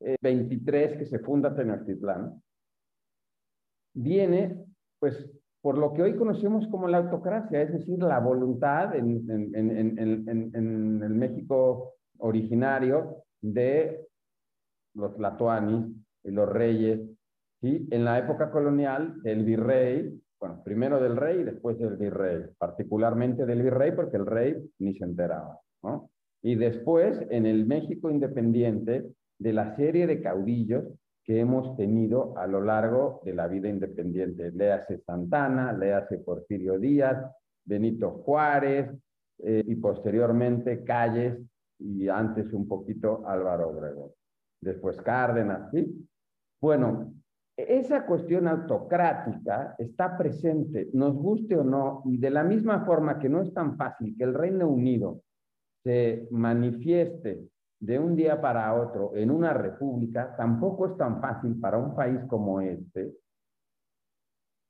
[0.00, 2.42] 1323 que se funda Tenochtitlán,
[3.94, 4.64] viene
[4.98, 5.30] pues
[5.62, 9.54] por lo que hoy conocemos como la autocracia, es decir, la voluntad en, en,
[9.98, 14.06] en, en el México originario de
[14.94, 15.86] los latuanis
[16.24, 17.00] y los reyes,
[17.60, 17.86] ¿sí?
[17.90, 23.44] En la época colonial, el virrey, bueno, primero del rey y después del virrey, particularmente
[23.46, 26.10] del virrey porque el rey ni se enteraba, ¿no?
[26.42, 29.10] Y después, en el México independiente,
[29.40, 30.84] de la serie de caudillos
[31.24, 34.52] que hemos tenido a lo largo de la vida independiente.
[34.52, 37.24] Léase Santana, léase Porfirio Díaz,
[37.64, 38.90] Benito Juárez
[39.38, 41.38] eh, y posteriormente Calles
[41.78, 44.10] y antes un poquito Álvaro Obregón.
[44.60, 45.72] Después Cárdenas.
[46.60, 47.14] Bueno,
[47.56, 53.30] esa cuestión autocrática está presente, nos guste o no, y de la misma forma que
[53.30, 55.22] no es tan fácil que el Reino Unido
[55.82, 57.48] se manifieste
[57.80, 62.20] de un día para otro en una república, tampoco es tan fácil para un país
[62.28, 63.16] como este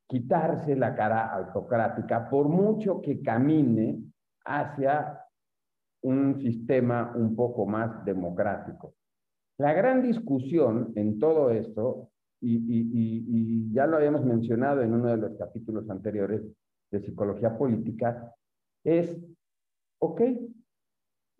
[0.08, 4.02] quitarse la cara autocrática por mucho que camine
[4.44, 5.20] hacia
[6.02, 8.94] un sistema un poco más democrático.
[9.58, 15.36] La gran discusión en todo esto, y, ya lo habíamos mencionado en uno de los
[15.36, 16.42] capítulos anteriores
[16.90, 18.34] de psicología política,
[18.82, 19.16] es,
[20.00, 20.22] ok,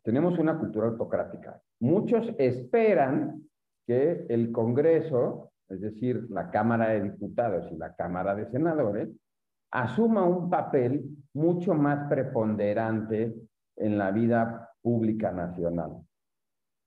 [0.02, 1.60] tenemos una cultura autocrática.
[1.80, 3.42] Muchos esperan
[3.86, 9.08] que el Congreso, es decir, la Cámara de Diputados y la Cámara de Senadores,
[9.72, 13.34] asuma un papel mucho más preponderante
[13.76, 15.98] en la vida pública nacional.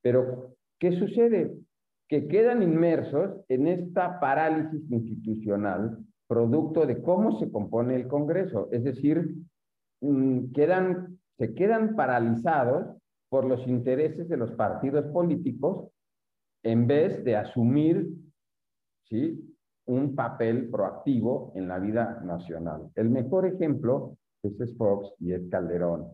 [0.02, 1.56] Pero, ¿qué sucede?
[2.08, 5.98] Que quedan inmersos en esta parálisis institucional
[6.28, 8.70] producto de cómo se compone el Congreso.
[8.72, 9.36] Es decir,
[10.02, 12.98] mm, quedan, se quedan paralizados
[13.34, 15.90] por los intereses de los partidos políticos
[16.62, 18.08] en vez de asumir
[19.10, 19.58] ¿sí?
[19.88, 22.92] un papel proactivo en la vida nacional.
[22.94, 26.10] El mejor ejemplo pues, es Fox y es Calderón.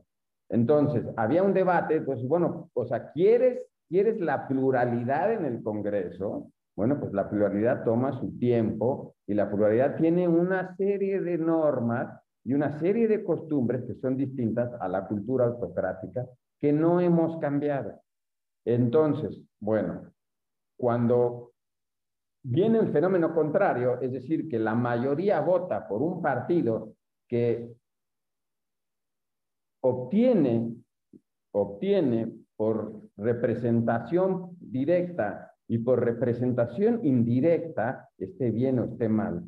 [0.47, 6.49] Entonces, había un debate, pues bueno, o sea, ¿quieres, ¿quieres la pluralidad en el Congreso?
[6.77, 12.17] Bueno, pues la pluralidad toma su tiempo y la pluralidad tiene una serie de normas
[12.45, 16.25] y una serie de costumbres que son distintas a la cultura autocrática
[16.59, 18.01] que no hemos cambiado.
[18.65, 20.11] Entonces, bueno,
[20.77, 21.53] cuando
[22.43, 26.93] viene el fenómeno contrario, es decir, que la mayoría vota por un partido
[27.27, 27.73] que
[29.81, 30.75] obtiene,
[31.53, 39.43] obtiene por representación directa y por representación indirecta, esté bien o esté mal,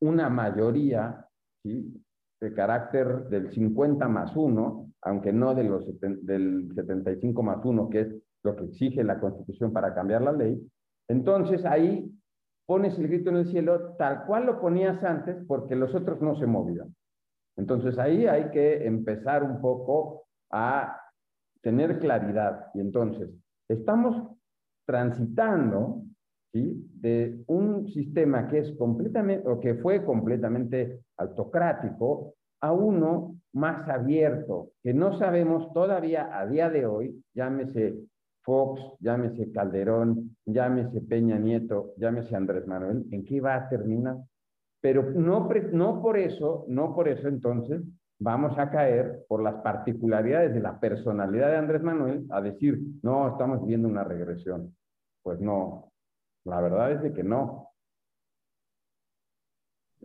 [0.00, 1.26] una mayoría
[1.64, 8.00] de carácter del 50 más 1, aunque no de los, del 75 más 1, que
[8.00, 10.60] es lo que exige la Constitución para cambiar la ley,
[11.08, 12.10] entonces ahí
[12.66, 16.36] pones el grito en el cielo tal cual lo ponías antes porque los otros no
[16.36, 16.94] se movían.
[17.56, 21.00] Entonces ahí hay que empezar un poco a
[21.62, 22.66] tener claridad.
[22.74, 23.30] Y entonces,
[23.68, 24.36] estamos
[24.86, 26.02] transitando
[26.52, 34.70] de un sistema que es completamente, o que fue completamente autocrático, a uno más abierto,
[34.82, 37.94] que no sabemos todavía a día de hoy, llámese
[38.42, 44.16] Fox, llámese Calderón, llámese Peña Nieto, llámese Andrés Manuel, ¿en qué va a terminar?
[44.80, 47.82] Pero no, no por eso, no por eso entonces
[48.18, 53.28] vamos a caer por las particularidades de la personalidad de Andrés Manuel a decir, no,
[53.28, 54.74] estamos viendo una regresión.
[55.22, 55.92] Pues no,
[56.44, 57.67] la verdad es de que no.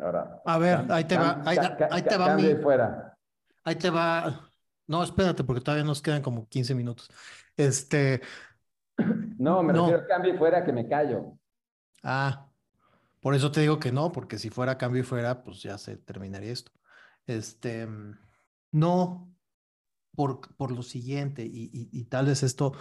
[0.01, 3.15] Ahora, a ver, ahí te va, ahí, te va mi, fuera.
[3.63, 4.49] Ahí te va.
[4.88, 7.10] No, espérate, porque todavía nos quedan como 15 minutos.
[7.56, 8.21] Este.
[9.38, 11.38] No, me refiero a cambio y fuera que me callo.
[12.03, 12.49] Ah,
[13.19, 15.97] por eso te digo que no, porque si fuera cambio y fuera, pues ya se
[15.97, 16.71] terminaría esto.
[17.25, 17.88] Este,
[18.71, 19.34] no,
[20.15, 22.73] por, por lo siguiente, y, tal vez esto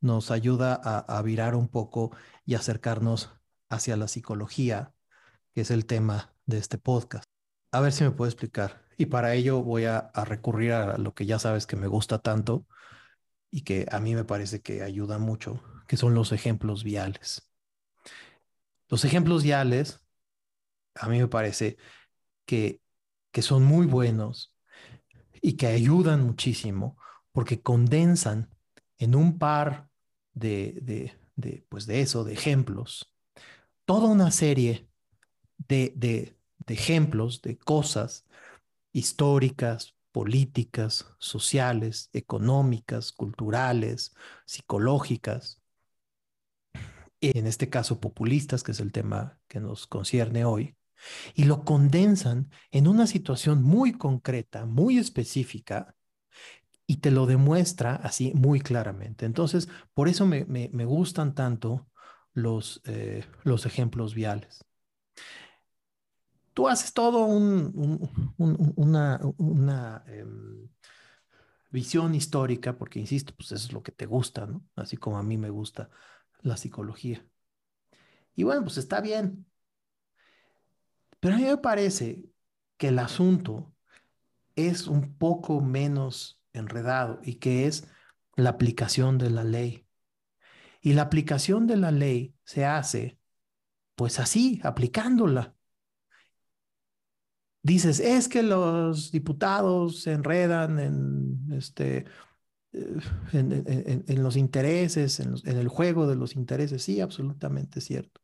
[0.00, 3.32] nos ayuda a, a, virar un poco y acercarnos
[3.68, 4.94] hacia la psicología,
[5.52, 7.24] que es el tema de este podcast.
[7.70, 8.82] A ver si me puedo explicar.
[8.96, 12.66] Y para ello voy a, recurrir a lo que ya sabes que me gusta tanto,
[13.50, 17.48] y que a mí me parece que ayuda mucho, que son los ejemplos viales.
[18.88, 20.00] Los ejemplos viales,
[20.94, 21.76] a mí me parece
[22.46, 22.80] que,
[23.30, 24.54] que son muy buenos
[25.40, 26.96] y que ayudan muchísimo
[27.32, 28.50] porque condensan
[28.96, 29.88] en un par
[30.32, 33.14] de, de, de pues de eso, de ejemplos,
[33.84, 34.88] toda una serie
[35.58, 36.37] de, de,
[36.68, 38.26] de ejemplos, de cosas
[38.92, 44.14] históricas, políticas, sociales, económicas, culturales,
[44.46, 45.60] psicológicas,
[47.20, 50.76] en este caso populistas, que es el tema que nos concierne hoy,
[51.34, 55.94] y lo condensan en una situación muy concreta, muy específica,
[56.86, 59.26] y te lo demuestra así muy claramente.
[59.26, 60.44] Entonces, por eso me,
[60.86, 61.86] gustan tanto
[62.32, 64.67] los, eh, los ejemplos viales
[66.58, 67.24] tú haces todo
[68.36, 69.14] una,
[70.08, 70.68] em,
[71.70, 74.64] visión histórica, porque insisto, pues eso es lo que te gusta, ¿no?
[74.74, 75.88] Así como a mí me gusta
[76.40, 77.24] la psicología.
[78.34, 79.46] Y bueno, pues está bien.
[81.20, 82.24] Pero a mí me parece
[82.76, 83.72] que el asunto
[84.56, 87.86] es un poco menos enredado y que es
[88.34, 89.86] la aplicación de la ley.
[90.80, 93.16] Y la aplicación de la ley se hace,
[93.94, 95.54] pues así, aplicándola
[97.62, 102.04] dices, es que los diputados se enredan en, este,
[102.72, 102.96] eh,
[103.32, 106.82] en, los intereses, en, en, el juego de los intereses.
[106.82, 108.20] Sí, absolutamente cierto.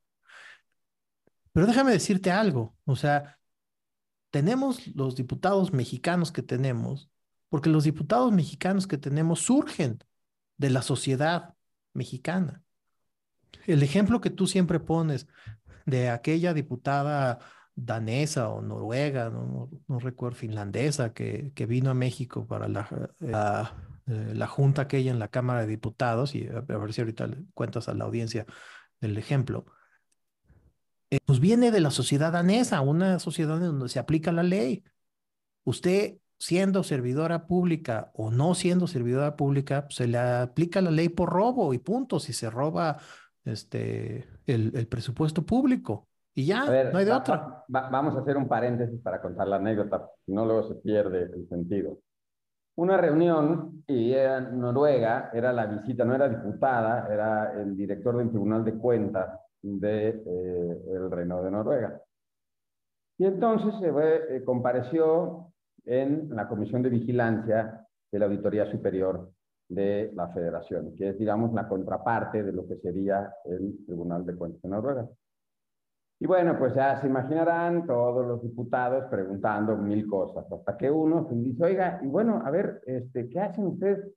[1.52, 3.38] Pero déjame decirte algo, o sea,
[4.30, 7.08] tenemos los diputados mexicanos que tenemos,
[7.48, 10.00] porque los diputados mexicanos que tenemos surgen
[10.56, 11.54] de la sociedad
[11.92, 12.64] mexicana.
[13.66, 15.28] El ejemplo que tú siempre pones
[15.86, 17.38] de aquella diputada
[17.76, 19.68] danesa o noruega, no,
[19.98, 22.88] recuerdo, finlandesa, que, que, vino a México para la,
[23.20, 27.88] eh, la, junta aquella en la Cámara de Diputados, y a, ver si ahorita cuentas
[27.88, 28.46] a la audiencia
[29.00, 29.66] el ejemplo,
[31.10, 34.84] eh, pues viene de la sociedad danesa, una sociedad donde se aplica la ley.
[35.64, 41.30] Usted siendo servidora pública o no siendo servidora pública, se le aplica la ley por
[41.30, 42.98] robo y punto, si se roba
[43.44, 46.08] este, el, el presupuesto público.
[46.34, 47.64] Y ya, no hay de otra.
[47.68, 51.48] vamos a hacer un paréntesis para contar la anécdota, si no luego se pierde el
[51.48, 51.98] sentido.
[52.76, 58.16] Una reunión y era en Noruega, era la visita, no era diputada, era el director
[58.16, 62.02] del Tribunal de Cuentas del de, eh, el Reino de Noruega.
[63.16, 63.92] Y entonces se
[64.36, 65.52] eh, compareció
[65.84, 69.30] en la Comisión de Vigilancia de la Auditoría Superior
[69.68, 74.34] de la Federación, que es, digamos, la contraparte de lo que sería el Tribunal de
[74.34, 75.08] Cuentas de Noruega.
[76.24, 81.28] Y bueno, pues ya se imaginarán todos los diputados preguntando mil cosas, hasta que uno
[81.28, 84.10] se dice, oiga, y bueno, a ver, este, ¿qué hacen ustedes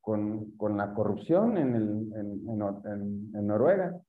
[0.00, 4.00] con, con la corrupción en, el, en, en, Noruega?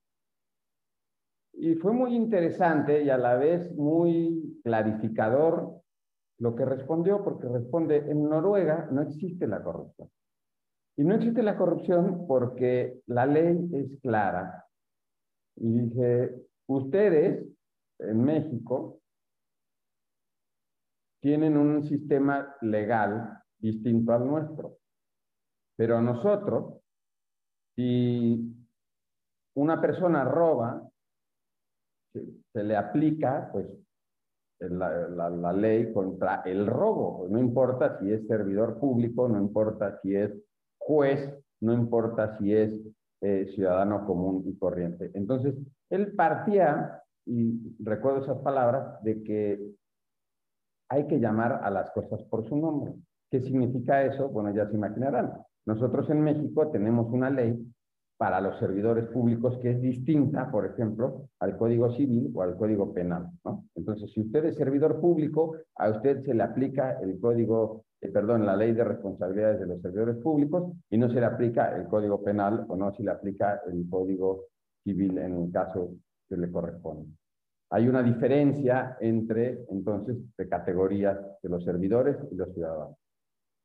[1.51, 5.81] Y fue muy interesante y a la vez muy clarificador
[6.39, 10.09] lo que respondió, porque responde, en Noruega no existe la corrupción.
[10.95, 14.65] Y no existe la corrupción porque la ley es clara.
[15.57, 17.45] Y dije, Ustedes
[17.99, 18.99] en México
[21.21, 24.77] tienen un sistema legal distinto al nuestro,
[25.77, 26.81] pero nosotros,
[27.75, 28.53] si
[29.55, 30.89] una persona roba,
[32.13, 33.67] se, le aplica pues
[34.59, 37.27] la, la, ley contra el robo.
[37.29, 40.31] No importa si es servidor público, no importa si es
[40.77, 42.71] juez, no importa si es
[43.23, 45.09] eh, ciudadano común y corriente.
[45.13, 45.55] Entonces,
[45.89, 49.71] él partía, y recuerdo esas palabras, de que
[50.89, 52.93] hay que llamar a las cosas por su nombre.
[53.31, 54.27] ¿Qué significa eso?
[54.27, 55.31] Bueno, ya se imaginarán.
[55.65, 57.65] Nosotros en México tenemos una ley
[58.17, 62.93] para los servidores públicos que es distinta, por ejemplo, al Código Civil o al Código
[62.93, 63.29] Penal.
[63.45, 63.65] ¿no?
[63.75, 68.45] Entonces, si usted es servidor público, a usted se le aplica el Código eh, perdón,
[68.45, 72.23] la ley de responsabilidades de los servidores públicos y no se le aplica el código
[72.23, 74.45] penal o no se le aplica el código
[74.83, 75.95] civil en el caso
[76.27, 77.09] que le corresponde.
[77.69, 82.97] Hay una diferencia entre, entonces, de categorías de los servidores y los ciudadanos.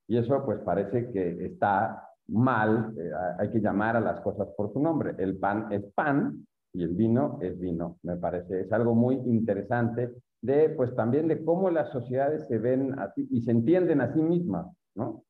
[0.07, 4.73] Y eso, pues, parece que está mal, eh, hay que llamar a las cosas por
[4.73, 5.15] su nombre.
[5.19, 8.63] El pan es pan y el vino es vino, me parece.
[8.63, 10.11] Es algo muy interesante
[10.41, 14.67] de, pues también de cómo las sociedades se ven y se entienden a sí mismas,
[14.95, 15.25] ¿no?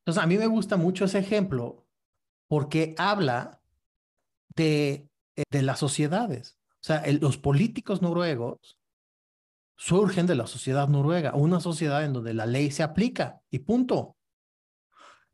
[0.00, 1.86] Entonces, a mí me gusta mucho ese ejemplo
[2.48, 3.60] porque habla
[4.56, 6.58] de, eh, de las sociedades.
[6.80, 8.78] O sea, los políticos noruegos
[9.76, 14.16] surgen de la sociedad noruega, una sociedad en donde la ley se aplica y punto.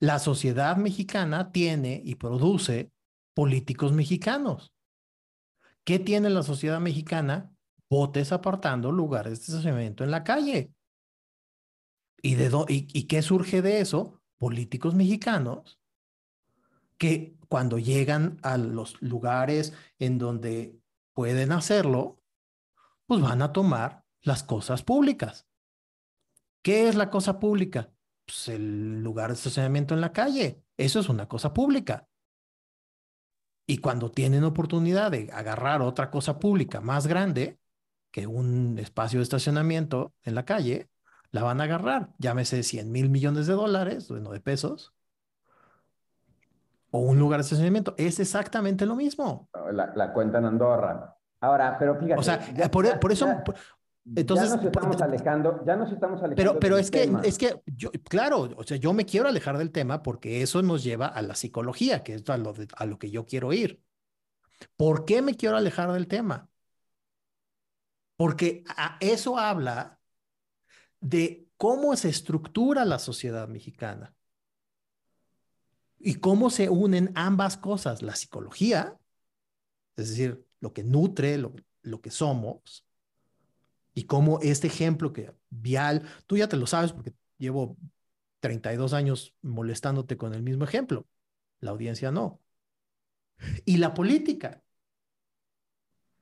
[0.01, 2.92] La sociedad mexicana tiene y produce
[3.32, 4.74] políticos mexicanos.
[5.84, 7.53] ¿Qué tiene la sociedad mexicana?
[7.95, 10.72] Botes apartando lugares de estacionamiento en la calle.
[12.20, 14.20] ¿Y, de y, qué surge de eso?
[14.36, 15.78] Políticos mexicanos
[16.99, 20.76] que cuando llegan a los lugares en donde
[21.12, 22.20] pueden hacerlo,
[23.07, 25.47] pues van a tomar las cosas públicas.
[26.62, 27.92] ¿Qué es la cosa pública?
[28.26, 30.64] Pues el lugar de estacionamiento en la calle.
[30.76, 32.09] Eso es una cosa pública.
[33.68, 37.61] Y cuando tienen oportunidad de agarrar otra cosa pública más grande,
[38.14, 40.88] que un espacio de estacionamiento en la calle,
[41.32, 44.94] la van a agarrar, llámese 100 mil millones de dólares, bueno, de pesos,
[46.92, 47.92] o un lugar de estacionamiento.
[47.98, 49.48] Es exactamente lo mismo.
[49.72, 51.16] La, la cuenta en Andorra.
[51.40, 52.20] Ahora, pero fíjate.
[52.20, 52.38] O sea,
[52.70, 53.26] por, eso.
[54.14, 56.36] entonces, ya nos estamos alejando, ya nos estamos alejando.
[56.36, 59.72] Pero, pero es que, es que yo, claro, o sea, yo me quiero alejar del
[59.72, 63.10] tema porque eso nos lleva a la psicología, que es a lo, a lo que
[63.10, 63.82] yo quiero ir.
[64.76, 66.48] ¿Por qué me quiero alejar del tema?
[68.16, 68.64] Porque
[69.00, 70.00] eso habla
[71.00, 74.14] de cómo se estructura la sociedad mexicana
[75.98, 78.98] y cómo se unen ambas cosas, la psicología,
[79.96, 82.86] es decir, lo que nutre, lo, lo que somos,
[83.94, 87.76] y cómo este ejemplo que Vial, tú ya te lo sabes porque llevo
[88.40, 91.06] 32 años molestándote con el mismo ejemplo,
[91.60, 92.40] la audiencia no.
[93.64, 94.63] Y la política,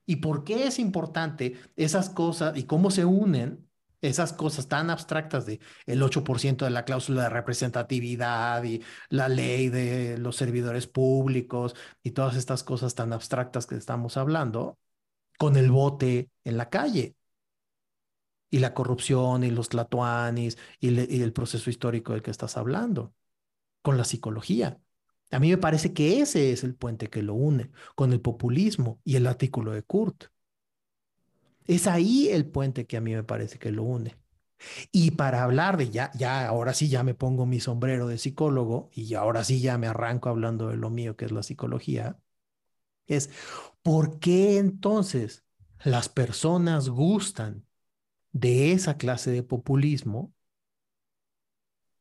[0.07, 3.69] ¿Y por qué es importante esas cosas y cómo se unen
[4.03, 9.69] esas cosas tan abstractas de el 8% de la cláusula de representatividad y la ley
[9.69, 14.79] de los servidores públicos y todas estas cosas tan abstractas que estamos hablando
[15.39, 17.17] con el bote en la calle?
[18.51, 23.15] Y la corrupción y los tlatoanis y, y el proceso histórico del que estás hablando,
[23.83, 24.79] con la psicología.
[25.33, 29.01] A mí me parece que ese es el puente que lo une con el populismo
[29.03, 30.27] y el artículo de Kurt.
[31.65, 34.17] Es ahí el puente que a mí me parece que lo une.
[34.93, 38.91] Y para hablar de ya, ya, ahora sí ya me pongo mi sombrero de psicólogo
[38.93, 42.19] y ahora sí ya me arranco hablando de lo mío que es la psicología,
[43.07, 43.31] es
[43.83, 45.45] ¿por qué entonces
[45.85, 47.67] las personas gustan
[48.33, 50.33] de esa clase de populismo?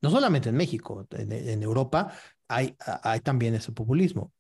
[0.02, 2.14] No solamente en México, en, Europa
[2.52, 4.34] hay, hay también ese populismo,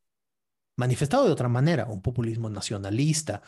[0.78, 3.42] manifestado de otra manera, un populismo nacionalista,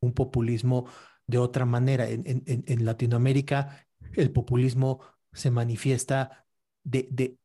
[0.00, 0.86] un populismo
[1.26, 2.08] de otra manera.
[2.08, 5.00] En, en, en Latinoamérica el populismo
[5.32, 6.46] se manifiesta
[6.82, 7.36] de, de,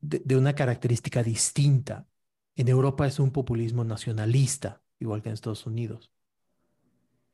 [0.00, 2.06] de, una característica distinta.
[2.56, 6.10] En Europa es un populismo nacionalista, igual que en Estados Unidos.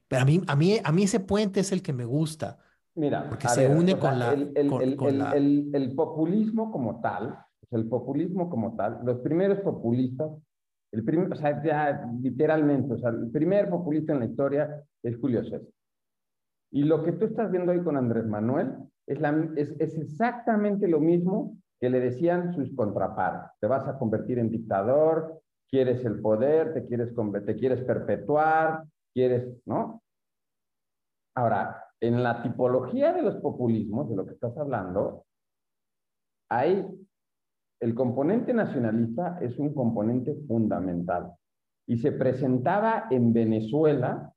[0.09, 2.59] Pero a mí, a mí, a mí ese puente es el que me gusta.
[2.95, 8.77] Mira, porque se une con, la, el, el, el, populismo como tal, el populismo como
[8.77, 10.31] tal, los primeros populistas,
[10.93, 15.17] el primer, o sea, ya literalmente, o sea, el primer populista en la historia es
[15.19, 15.69] Julio César.
[16.71, 18.75] Y lo que tú estás viendo hoy con Andrés Manuel
[19.07, 23.51] es, la, es, es exactamente lo mismo que le decían sus contrapartes.
[23.61, 29.61] Te vas a convertir en dictador, quieres el poder, te quieres, te quieres perpetuar, quieres,
[29.67, 30.03] ¿no?
[31.37, 35.25] Ahora, en la tipología de los populismos, de lo que estás hablando,
[36.49, 36.87] hay
[37.85, 41.32] el componente nacionalista es un componente fundamental
[41.87, 44.35] y se presentaba en Venezuela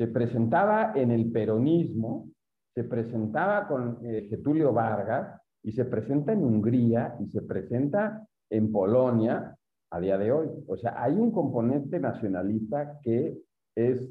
[0.00, 2.30] se presentaba en el peronismo,
[2.74, 8.72] se presentaba con eh, Getulio Vargas y se presenta en Hungría y se presenta en
[8.72, 9.54] Polonia
[9.90, 10.48] a día de hoy.
[10.66, 13.42] O sea, hay un componente nacionalista que
[13.76, 14.10] es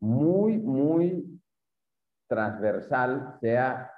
[0.00, 1.40] muy, muy
[2.28, 3.88] transversal, sea,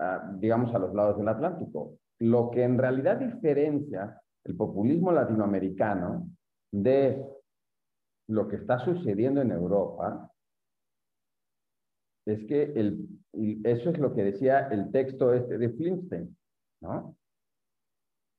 [0.00, 1.92] ah, digamos, a los lados del Atlántico.
[2.20, 6.28] Lo que en realidad diferencia el populismo latinoamericano
[6.72, 7.24] de
[8.28, 10.30] lo que está sucediendo en Europa
[12.26, 13.08] es que el,
[13.64, 16.36] eso es lo que decía el texto este de Flintstein,
[16.80, 17.16] ¿no?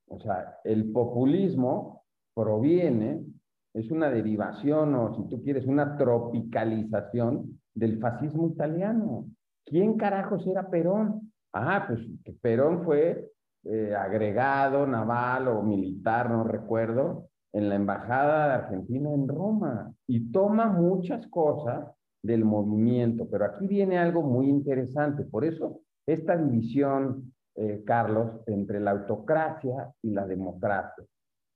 [0.10, 3.26] O sea, el populismo proviene,
[3.74, 9.26] es una derivación o si tú quieres, una tropicalización del fascismo italiano.
[9.66, 11.34] ¿Quién carajos era Perón?
[11.54, 12.00] Ah, pues
[12.42, 13.32] Perón fue
[13.70, 20.32] eh, agregado naval o militar, no recuerdo, en la Embajada de Argentina en Roma y
[20.32, 21.90] toma muchas cosas
[22.24, 23.28] del movimiento.
[23.30, 25.24] Pero aquí viene algo muy interesante.
[25.24, 31.04] Por eso, esta división, eh, Carlos, entre la autocracia y la democracia.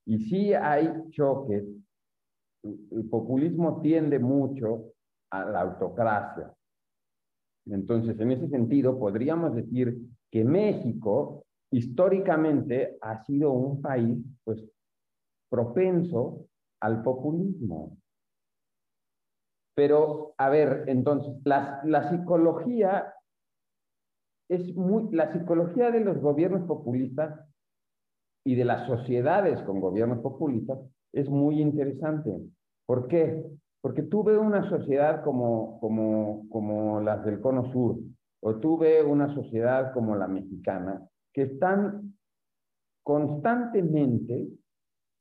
[0.06, 1.64] Y sí hay choques.
[2.64, 4.94] El populismo tiende mucho
[5.32, 6.52] a la autocracia.
[7.68, 9.98] Entonces, en ese sentido, podríamos decir
[10.32, 14.64] que México históricamente ha sido un país, pues,
[15.50, 16.46] propenso
[16.82, 17.98] al populismo.
[19.76, 23.14] Pero, a ver, entonces, la, psicología
[24.50, 27.40] es muy, la psicología de los gobiernos populistas
[28.46, 30.80] y de las sociedades con gobiernos populistas
[31.14, 32.32] es muy interesante.
[32.86, 33.46] ¿Por qué?
[33.82, 37.98] Porque tú ves una sociedad como, como, como las del Cono Sur,
[38.42, 42.16] o tú ves una sociedad como la mexicana, que están
[43.04, 44.48] constantemente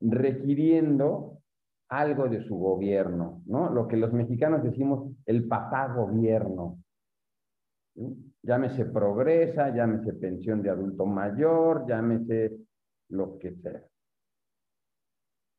[0.00, 1.40] requiriendo
[1.88, 3.70] algo de su gobierno, ¿no?
[3.70, 6.78] Lo que los mexicanos decimos el papá gobierno.
[8.42, 12.56] Llámese progresa, llámese pensión de adulto mayor, llámese
[13.08, 13.82] lo que sea.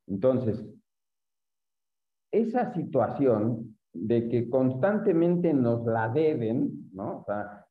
[0.07, 0.65] Entonces,
[2.31, 7.19] esa situación de que constantemente nos la deben, ¿no?
[7.19, 7.65] O sea,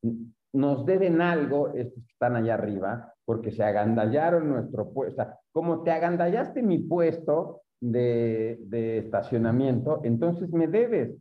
[0.52, 5.26] nos deben algo, estos que están allá arriba, porque se agandallaron nuestro puesto.
[5.52, 11.16] Como te agandallaste mi puesto, de, estacionamiento, entonces me debes.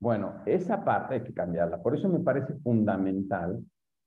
[0.00, 1.82] Bueno, esa parte hay que cambiarla.
[1.82, 3.62] Por eso me parece fundamental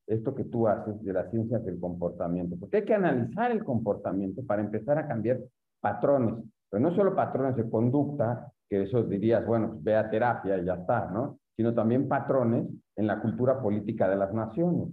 [0.07, 4.43] esto que tú haces de las ciencias del comportamiento, porque hay que analizar el comportamiento
[4.45, 5.39] para empezar a cambiar
[5.79, 10.57] patrones, pero no solo patrones de conducta, que eso dirías, bueno, pues ve a terapia
[10.57, 11.39] y ya está, ¿no?
[11.61, 14.89] Sino también patrones en la cultura política de las naciones.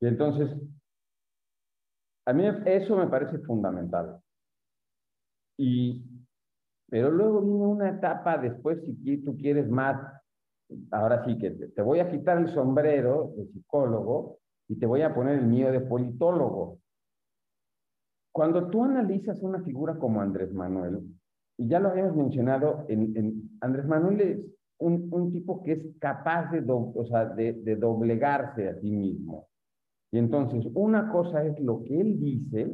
[0.00, 0.48] Y entonces,
[2.24, 4.18] a mí eso me parece fundamental.
[5.58, 6.02] Y
[6.88, 10.00] Pero luego viene una etapa después, si tú quieres más,
[10.92, 15.14] ahora sí que te, voy a quitar el sombrero de psicólogo y te voy a
[15.14, 16.78] poner el mío de politólogo.
[18.32, 21.02] Cuando tú analizas una figura como Andrés Manuel,
[21.58, 26.50] y ya lo habíamos mencionado, en, Andrés Manuel es un, un, tipo que es capaz
[26.50, 29.48] de, o sea, de, doblegarse a sí mismo.
[30.12, 32.72] Y entonces, una cosa es lo que él dice,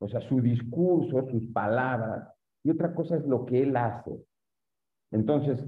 [0.00, 2.28] o sea, su discurso, sus palabras,
[2.64, 4.12] y otra cosa es lo que él hace.
[5.12, 5.64] Entonces,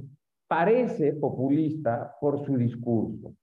[0.48, 3.34] parece populista por su discurso,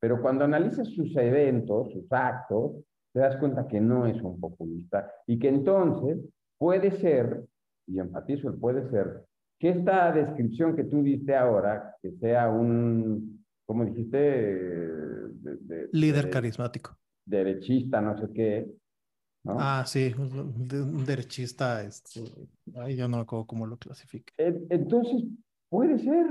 [0.00, 2.72] pero cuando analizas sus eventos, sus actos,
[3.12, 6.18] te das cuenta que no es un populista y que entonces
[6.58, 7.46] puede ser,
[7.86, 9.24] y enfatizo el puede ser,
[9.58, 14.60] que esta descripción que tú diste ahora, que sea un, ¿cómo dijiste?
[15.92, 16.96] Líder carismático.
[17.24, 18.70] Derechista, no sé qué.
[19.48, 22.20] Ah, sí, un derechista, este,
[22.74, 24.32] ay, yo no me acuerdo cómo lo clasifique.
[24.36, 25.22] Entonces,
[25.68, 26.26] puede ser,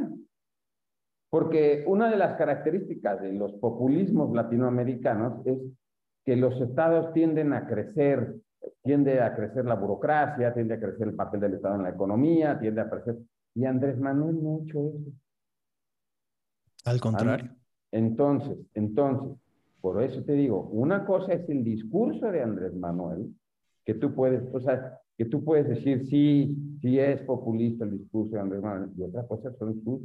[1.30, 5.57] porque una de las características de los populismos latinoamericanos es
[6.26, 8.36] que los estados tienden a crecer,
[8.86, 12.58] tiende a crecer la burocracia, tiende a crecer el papel del Estado en la economía,
[12.60, 13.18] tiende a crecer.
[13.56, 15.12] Y Andrés Manuel no ha hecho eso.
[16.86, 17.50] Al contrario.
[17.92, 19.40] Entonces, entonces,
[19.82, 23.34] por eso te digo, una cosa es el discurso de Andrés Manuel,
[23.84, 28.36] que tú puedes, o sea, que tú puedes decir, sí, sí es populista el discurso
[28.36, 30.02] de Andrés Manuel, y otra cosa son sus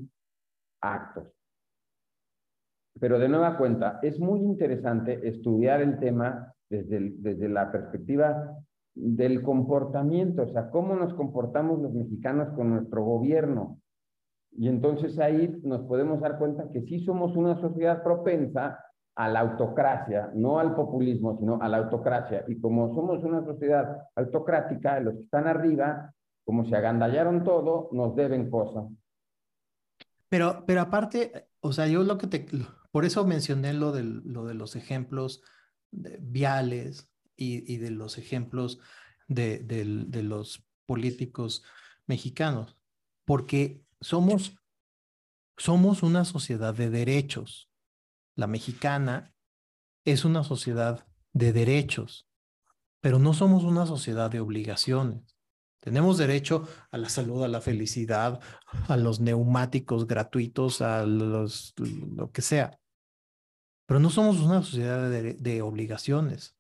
[0.81, 1.29] actos.
[2.99, 8.57] Pero de nueva cuenta, es muy interesante estudiar el tema desde, desde la perspectiva
[8.95, 13.79] del comportamiento, o sea, cómo nos comportamos los mexicanos con nuestro gobierno.
[14.53, 18.85] Y entonces ahí nos podemos dar cuenta que sí somos una sociedad propensa
[19.15, 22.45] a la autocracia, no al populismo, sino a la autocracia.
[22.49, 26.13] Y como somos una sociedad autocrática, los que están arriba,
[26.45, 28.87] como se agandallaron todo, nos deben cosas.
[30.29, 32.47] Pero, pero aparte, o sea, yo lo que te,
[32.93, 35.43] por eso mencioné lo, lo de los ejemplos
[35.91, 37.11] viales
[37.41, 38.79] y, de los ejemplos
[39.27, 41.65] de, los políticos
[42.07, 42.77] mexicanos,
[43.25, 44.57] porque somos,
[45.57, 47.71] somos una sociedad de derechos.
[48.35, 49.35] La mexicana
[50.05, 52.29] es una sociedad de derechos,
[53.01, 55.37] pero no somos una sociedad de obligaciones.
[55.81, 58.41] Tenemos derecho a la salud, a la felicidad,
[58.89, 62.79] a los neumáticos gratuitos, a los, lo que sea.
[63.87, 66.55] Pero no somos una sociedad de, obligaciones.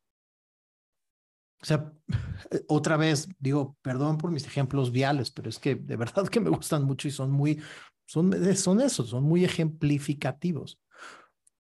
[1.62, 1.92] O sea,
[2.68, 6.50] otra vez digo, perdón por mis ejemplos viales, pero es que de verdad que me
[6.50, 7.62] gustan mucho y son muy,
[8.06, 10.80] son, son esos, son muy ejemplificativos.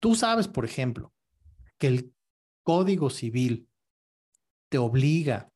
[0.01, 1.13] Tú sabes, por ejemplo,
[1.79, 2.15] que el
[2.63, 3.69] Código Civil
[4.69, 5.51] te obliga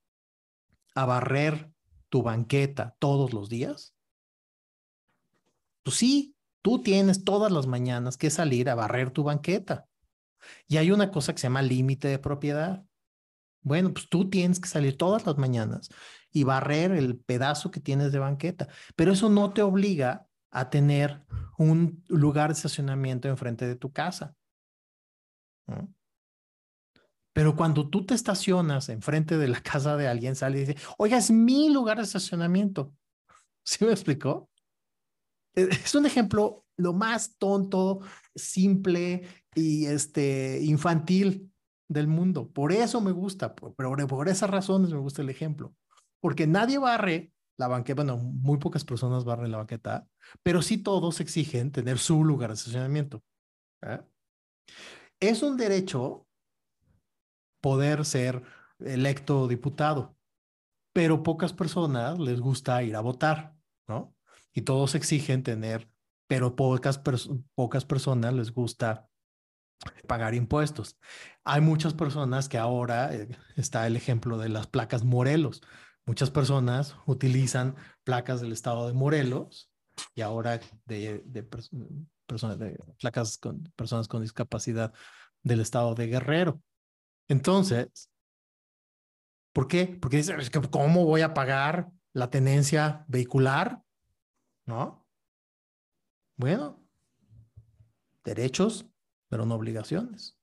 [0.95, 1.71] a barrer
[2.09, 3.95] tu banqueta todos los días.
[5.83, 9.87] Pues sí, tú tienes todas las mañanas que salir a barrer tu banqueta.
[10.67, 12.85] Y hay una cosa que se llama límite de propiedad.
[13.63, 15.91] Bueno, pues tú tienes que salir todas las mañanas
[16.33, 21.25] y barrer el pedazo que tienes de banqueta, pero eso no te obliga a tener
[21.59, 24.35] un lugar de estacionamiento enfrente de tu casa.
[27.33, 31.19] Pero cuando tú te estacionas enfrente de la casa de alguien, sale y dice, oiga,
[31.19, 32.95] es mi lugar de estacionamiento.
[33.65, 34.51] ¿Sí me explicó?
[35.55, 38.01] E, es un ejemplo lo más tonto,
[38.35, 41.50] simple y este, infantil
[41.91, 42.49] del mundo.
[42.49, 45.75] Por eso me gusta, por, por esas razones me gusta el ejemplo.
[46.21, 50.07] Porque nadie barre la banqueta, bueno, muy pocas personas barren la banqueta,
[50.43, 53.23] pero sí todos exigen tener su lugar de estacionamiento.
[53.83, 54.01] ¿eh?
[55.19, 56.27] Es un derecho
[57.61, 58.43] poder ser
[58.79, 60.17] electo diputado,
[60.95, 63.55] pero pocas personas les gusta ir a votar,
[63.89, 64.15] ¿no?
[64.55, 65.91] Y todos exigen tener,
[66.29, 67.03] pero pocas,
[67.55, 69.10] pocas personas les gusta
[70.07, 70.99] pagar impuestos.
[71.45, 75.63] Hay muchas personas que ahora eh, está el ejemplo de las placas Morelos.
[76.07, 79.71] Muchas personas utilizan placas del estado de Morelos
[80.15, 81.43] y ahora de, de
[82.27, 84.93] personas de placas con personas con discapacidad
[85.43, 86.61] del estado de Guerrero.
[87.29, 88.11] Entonces,
[89.53, 89.99] ¿por qué?
[90.01, 90.35] Porque dice,
[90.71, 93.83] ¿cómo voy a pagar la tenencia vehicular?
[94.67, 95.07] ¿No?
[96.37, 96.83] Bueno,
[98.25, 98.87] derechos
[99.31, 100.37] pero no obligaciones.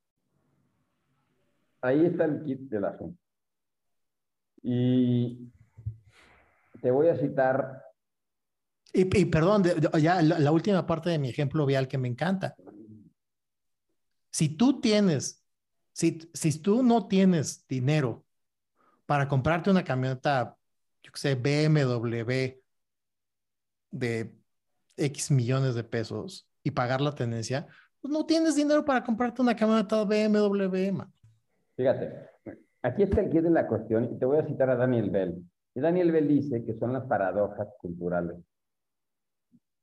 [1.82, 3.22] Ahí está el kit del asunto.
[4.64, 5.52] Y
[6.82, 7.84] te voy a citar.
[8.94, 9.64] Y, perdón,
[10.02, 12.56] ya la, última parte de mi ejemplo vial que me encanta.
[14.32, 15.46] Si tú tienes,
[15.92, 18.26] si, si tú no tienes dinero
[19.06, 20.58] para comprarte una camioneta,
[21.04, 22.60] yo qué sé, BMW
[23.92, 24.34] de
[24.96, 27.68] X millones de pesos y pagar la tenencia,
[28.08, 31.12] pues no tienes dinero para comprarte una camioneta BMW, man.
[31.76, 32.30] Fíjate,
[32.82, 35.44] aquí está el quid de la cuestión y te voy a citar a Daniel Bell.
[35.76, 38.38] Y Daniel Bell dice que son las paradojas culturales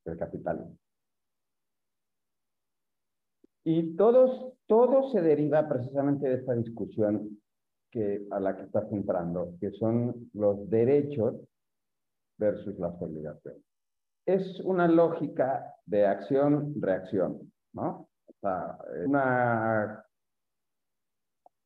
[0.07, 0.79] del capitalismo.
[3.63, 7.41] Y todos, todo se deriva precisamente de esta discusión
[7.91, 11.35] que, a la que estás entrando, que son los derechos
[12.39, 13.63] versus las obligaciones.
[14.27, 18.09] Es una lógica de acción-reacción, ¿no?
[18.45, 20.05] Sea, una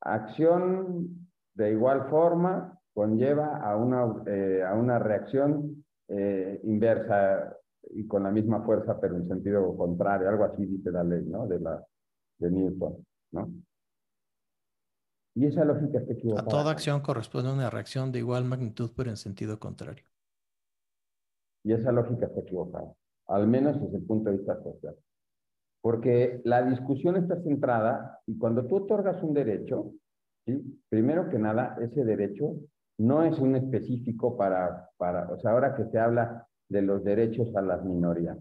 [0.00, 7.56] acción de igual forma conlleva a una, eh, a una reacción eh, inversa
[7.90, 11.48] y con la misma fuerza, pero en sentido contrario, algo así dice la ley, ¿no?
[11.48, 11.84] De, la,
[12.38, 13.50] de Newton, ¿no?
[15.34, 16.46] Y esa lógica está equivocada.
[16.46, 20.04] A toda acción corresponde una reacción de igual magnitud, pero en sentido contrario.
[21.64, 22.94] Y esa lógica está equivocada,
[23.26, 24.96] al menos desde el punto de vista social.
[25.80, 29.92] Porque la discusión está centrada y cuando tú otorgas un derecho,
[30.46, 30.80] ¿sí?
[30.88, 32.56] primero que nada, ese derecho
[32.98, 37.54] no es un específico para, para, o sea, ahora que se habla de los derechos
[37.56, 38.38] a las minorías.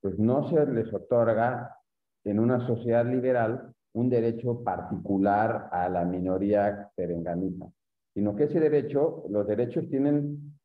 [0.00, 1.76] Pues no se les otorga
[2.24, 7.66] en una sociedad liberal un derecho particular a la minoría perenganita,
[8.14, 10.58] sino que ese derecho, los derechos tienen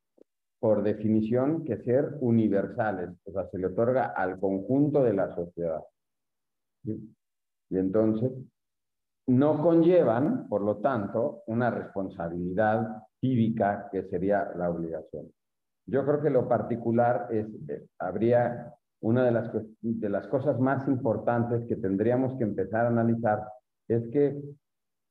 [0.59, 5.81] por definición que ser universales, o sea, se le otorga al conjunto de la sociedad.
[6.85, 8.31] Y entonces,
[9.27, 15.31] no conllevan, por lo tanto, una responsabilidad cívica que sería la obligación.
[15.87, 20.87] Yo creo que lo particular es, eh, habría una de las, de las cosas más
[20.87, 23.43] importantes que tendríamos que empezar a analizar,
[23.87, 24.41] es que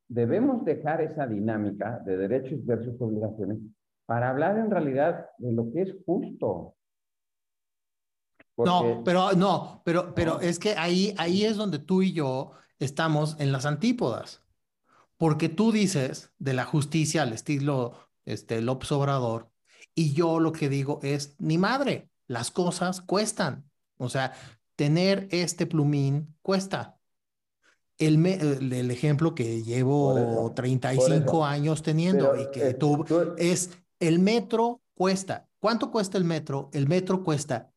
[0.08, 3.58] debemos dejar esa dinámica de derechos versus obligaciones
[4.06, 6.74] para hablar en realidad de lo que es justo.
[8.57, 13.36] No, pero no, pero, pero es que ahí, ahí es donde tú y yo estamos
[13.38, 14.42] en las antípodas.
[15.16, 17.94] Porque tú dices de la justicia al estilo
[18.24, 19.50] este, López Obrador,
[19.94, 23.70] y yo lo que digo es, ni madre, las cosas cuestan.
[23.96, 24.32] O sea,
[24.76, 26.98] tener este plumín cuesta.
[27.96, 33.05] El, el, ejemplo que llevo 35 años teniendo y que tú,
[33.38, 35.48] es el metro cuesta.
[35.61, 36.70] ¿Cuánto cuesta el metro?
[36.72, 37.73] El metro cuesta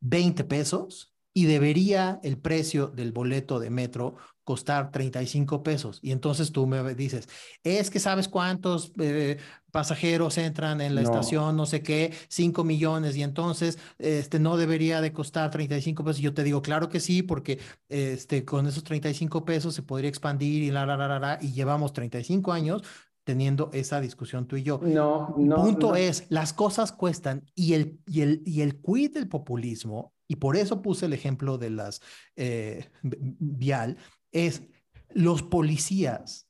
[0.00, 4.16] 20 pesos y debería el precio del boleto de metro
[4.48, 6.00] costar 35 pesos.
[6.02, 7.28] Y entonces tú me dices,
[7.62, 9.36] es que sabes cuántos eh,
[9.70, 15.02] pasajeros entran en la estación, no sé qué, 5 millones, y entonces este, no debería
[15.02, 16.20] de costar 35 pesos.
[16.20, 20.08] Y yo te digo, claro que sí, porque este, con esos 35 pesos se podría
[20.08, 22.82] expandir y la, la, la, la, y llevamos 35 años
[23.28, 24.80] teniendo esa discusión tú y yo.
[24.82, 25.56] No, no.
[25.56, 30.36] Punto es, las cosas cuestan y el, y el, y el quid del populismo, y
[30.36, 32.00] por eso puse el ejemplo de las
[32.36, 33.98] eh, vial,
[34.32, 34.62] es
[35.10, 36.48] los policías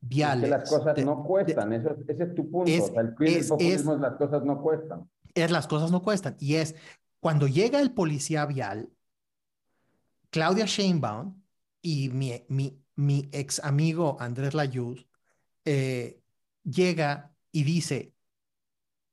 [0.00, 0.44] viales.
[0.44, 2.70] que las cosas no cuestan, ese es tu punto.
[2.70, 3.10] Es, el
[3.46, 5.10] populismo es, las cosas no cuestan.
[5.34, 6.36] Es las cosas no cuestan.
[6.40, 6.74] Y es
[7.20, 8.88] cuando llega el policía vial,
[10.30, 11.38] Claudia Sheinbaum
[11.82, 15.06] y mi, mi, mi ex amigo Andrés Layuz
[15.64, 16.20] eh,
[16.62, 18.14] llega y dice,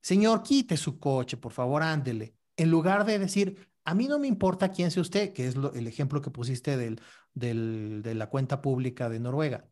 [0.02, 2.36] señor, quite su coche, por favor, ándele.
[2.58, 5.88] En lugar de decir, a mí no me importa quién sea usted, que es el
[5.88, 7.02] ejemplo que pusiste del,
[7.34, 9.68] de la cuenta pública de Noruega.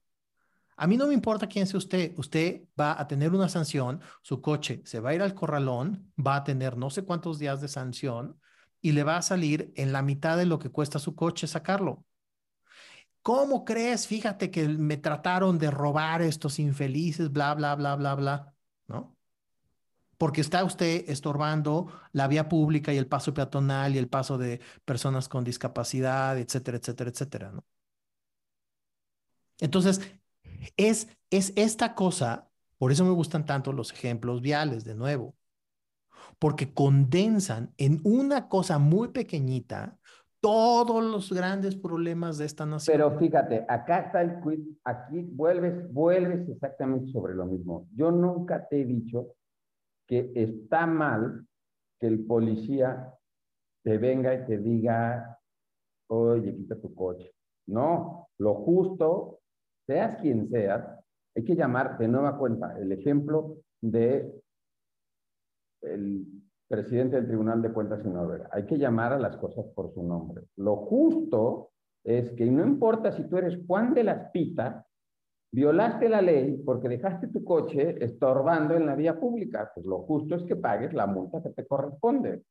[0.78, 4.42] A mí no me importa quién sea usted, usted va a tener una sanción, su
[4.42, 7.68] coche se va a ir al corralón, va a tener no sé cuántos días de
[7.68, 8.40] sanción
[8.82, 12.06] y le va a salir en la mitad de lo que cuesta su coche sacarlo.
[13.22, 14.08] ¿Cómo crees?
[14.08, 18.56] Fíjate que me trataron de robar estos infelices, bla, bla, bla, bla, bla,
[18.88, 19.16] ¿no?
[20.18, 24.62] Porque está usted estorbando la vía pública y el paso peatonal y el paso de
[24.86, 27.66] personas con discapacidad, etcétera, etcétera, etcétera, ¿no?
[29.60, 30.02] Entonces,
[30.78, 35.36] es, es esta cosa, por eso me gustan tanto los ejemplos viales, de nuevo,
[36.40, 39.99] porque condensan en una cosa muy pequeñita
[40.42, 42.94] todos los grandes problemas de esta nación.
[42.96, 47.88] Pero fíjate, acá está el quiz, aquí vuelves, vuelves exactamente sobre lo mismo.
[47.94, 49.36] Yo nunca te he dicho
[50.08, 51.46] que está mal
[52.00, 53.14] que el policía
[53.84, 55.40] te venga y te diga,
[56.08, 57.32] oye, quita tu coche.
[57.68, 59.40] No, lo justo,
[59.86, 60.84] seas quien seas,
[61.36, 64.42] hay que llamar de nueva cuenta el ejemplo de
[65.82, 66.39] el
[66.70, 68.48] presidente del Tribunal de Cuentas en Noruega.
[68.52, 70.44] Hay que llamar a las cosas por su nombre.
[70.56, 71.72] Lo justo
[72.04, 74.86] es que no importa si tú eres Juan de las Pitas,
[75.52, 79.72] violaste la ley porque dejaste tu coche estorbando en la vía pública.
[79.74, 82.44] Pues lo justo es que pagues la multa que te corresponde.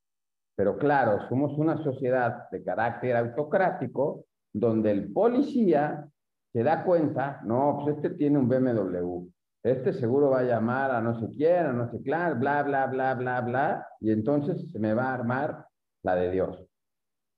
[0.55, 6.09] Pero claro, somos una sociedad de carácter autocrático donde el policía
[6.51, 9.29] se da cuenta, no, pues este tiene un BMW,
[9.63, 12.87] este seguro va a llamar a no sé quién, a no sé qué, bla, bla,
[12.87, 15.65] bla, bla, bla, y entonces se me va a armar
[16.03, 16.65] la de Dios.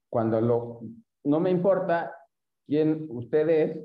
[0.09, 0.81] Cuando lo,
[1.23, 2.13] no me importa
[2.67, 3.77] quién usted es,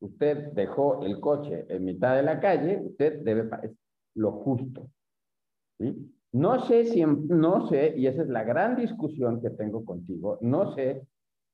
[0.00, 3.72] usted dejó el coche en mitad de la calle, usted debe, es
[4.14, 4.90] lo justo.
[5.78, 6.12] ¿sí?
[6.32, 10.74] No sé si, no sé, y esa es la gran discusión que tengo contigo, no
[10.74, 11.06] sé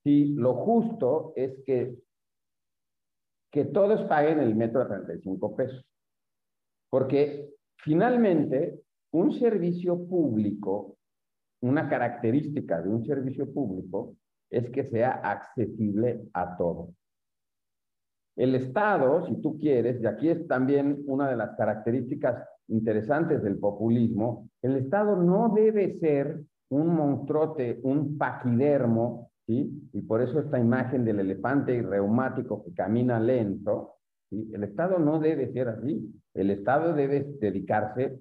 [0.02, 1.94] si lo justo es que,
[3.52, 5.91] que todos paguen el metro a 35 pesos.
[6.92, 8.82] Porque finalmente
[9.12, 10.98] un servicio público,
[11.62, 14.16] una característica de un servicio público
[14.50, 16.90] es que sea accesible a todos.
[18.36, 23.58] El Estado, si tú quieres, y aquí es también una de las características interesantes del
[23.58, 29.88] populismo, el Estado no debe ser un monstruote, un paquidermo, ¿sí?
[29.94, 33.94] Y por eso esta imagen del elefante reumático que camina lento,
[34.32, 34.50] ¿sí?
[34.52, 36.10] El Estado no debe ser así.
[36.32, 38.18] El Estado debe dedicarse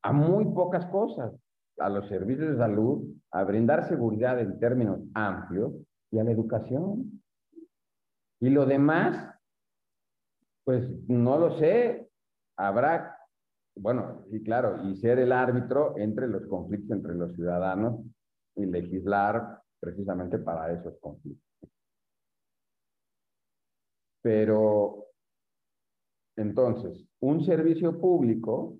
[0.00, 1.34] a muy pocas cosas,
[1.78, 5.72] a los servicios de salud, a brindar seguridad en términos amplios
[6.12, 7.20] y a la educación.
[8.40, 9.34] Y lo demás,
[10.64, 12.08] pues no lo sé,
[12.56, 13.18] habrá
[13.74, 18.04] bueno, y claro, y ser el árbitro entre los conflictos entre los ciudadanos
[18.54, 21.51] y legislar precisamente para esos conflictos.
[24.22, 25.06] Pero,
[26.36, 28.78] entonces, un servicio público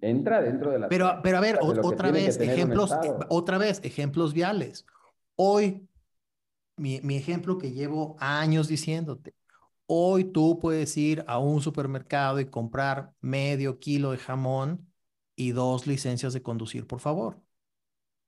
[0.00, 0.88] entra dentro de la...
[0.88, 2.92] Pero, pero a ver, otra vez, ejemplos,
[3.28, 4.84] otra vez, ejemplos viales.
[5.36, 5.88] Hoy,
[6.76, 9.34] mi, mi ejemplo que llevo años diciéndote,
[9.86, 14.90] Hoy tú puedes ir a un supermercado y comprar medio kilo de jamón
[15.36, 17.42] y dos licencias de conducir, por favor.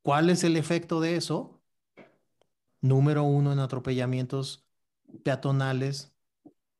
[0.02, 1.62] ¿Cuál es el efecto de eso?
[2.82, 4.65] Número uno en atropellamientos
[5.22, 6.16] peatonales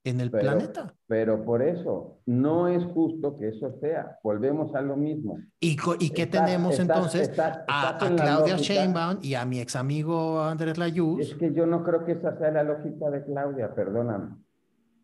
[0.05, 0.95] en el planeta.
[1.09, 4.19] Pero por eso, no es justo que eso sea.
[4.23, 5.39] Volvemos a lo mismo.
[5.59, 7.33] ¿Y, y qué tenemos entonces?
[7.39, 11.21] a, Claudia Sheinbaum y a mi ex amigo Andrés Layuz.
[11.21, 14.37] Es que yo no creo que esa sea la lógica de Claudia, perdóname.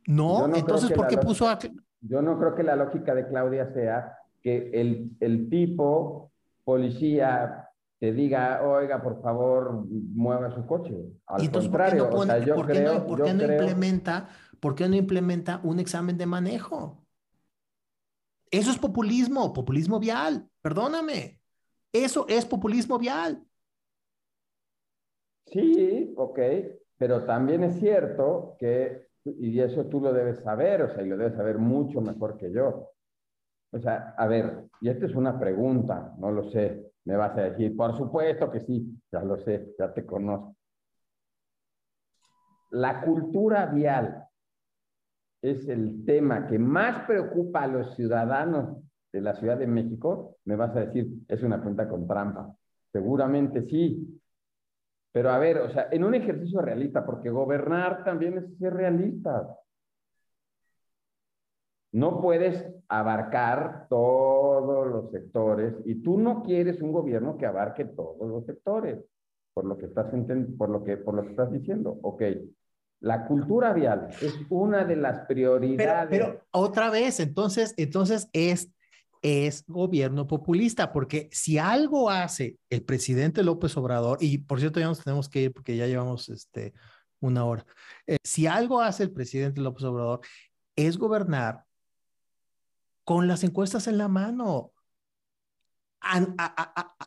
[0.07, 1.59] No, entonces, ¿por qué puso a...
[2.01, 6.33] Yo no creo que la lógica de Claudia sea que el, el tipo
[6.65, 7.62] policía
[8.03, 10.93] te diga, oiga, por favor, mueva su coche.
[11.25, 14.29] Al contrario, ¿por qué no, ¿por qué no, ¿por qué no implementa,
[14.59, 17.07] ¿por qué no implementa un examen de manejo?
[18.51, 21.39] Eso es populismo, populismo vial, perdóname.
[21.93, 23.47] Eso es populismo vial.
[25.47, 26.41] Sí, ok,
[26.99, 31.17] pero también es cierto que y eso tú lo debes saber, o sea, y lo
[31.17, 32.91] debes saber mucho mejor que yo.
[33.71, 37.43] O sea, a ver, y esta es una pregunta, no lo sé, me vas a
[37.43, 40.57] decir, por supuesto que sí, ya lo sé, ya te conozco.
[42.71, 44.25] La cultura vial
[45.43, 48.79] es el tema que más preocupa a los ciudadanos
[49.13, 52.55] de la Ciudad de México, me vas a decir, es una cuenta con trampa.
[52.93, 54.21] Seguramente sí,
[55.13, 59.59] pero a ver, o sea, en un ejercicio realista, porque gobernar también es ser realista.
[61.93, 68.29] No puedes abarcar todos los sectores y tú no quieres un gobierno que abarque todos
[68.29, 68.99] los sectores,
[69.55, 70.07] por lo que estás,
[70.57, 71.99] por lo que, por lo que estás diciendo.
[72.03, 72.23] Ok,
[73.01, 76.09] la cultura vial es una de las prioridades.
[76.09, 78.73] Pero, pero otra vez, entonces, entonces es
[79.23, 84.87] es gobierno populista, porque si algo hace el presidente López Obrador, y por cierto ya
[84.87, 86.75] nos tenemos que ir porque ya llevamos este,
[87.21, 87.65] una hora,
[88.07, 90.21] eh, si algo hace el presidente López Obrador
[90.75, 91.65] es gobernar
[93.05, 94.73] con las encuestas en la mano.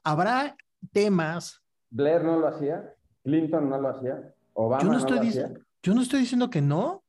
[0.04, 0.56] habrá
[0.92, 1.62] temas.
[1.90, 2.94] Blair no lo hacía,
[3.24, 5.54] Clinton no lo hacía, Obama yo no, estoy lo hacía.
[5.82, 7.04] Yo no estoy diciendo que no,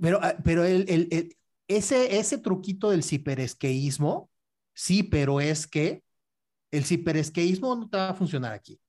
[0.00, 1.36] pero, ah, pero el, el
[1.68, 4.30] ese, ese truquito del ciperesqueísmo,
[4.72, 6.02] sí, pero es que
[6.70, 8.80] el ciperesqueísmo no te va a funcionar aquí.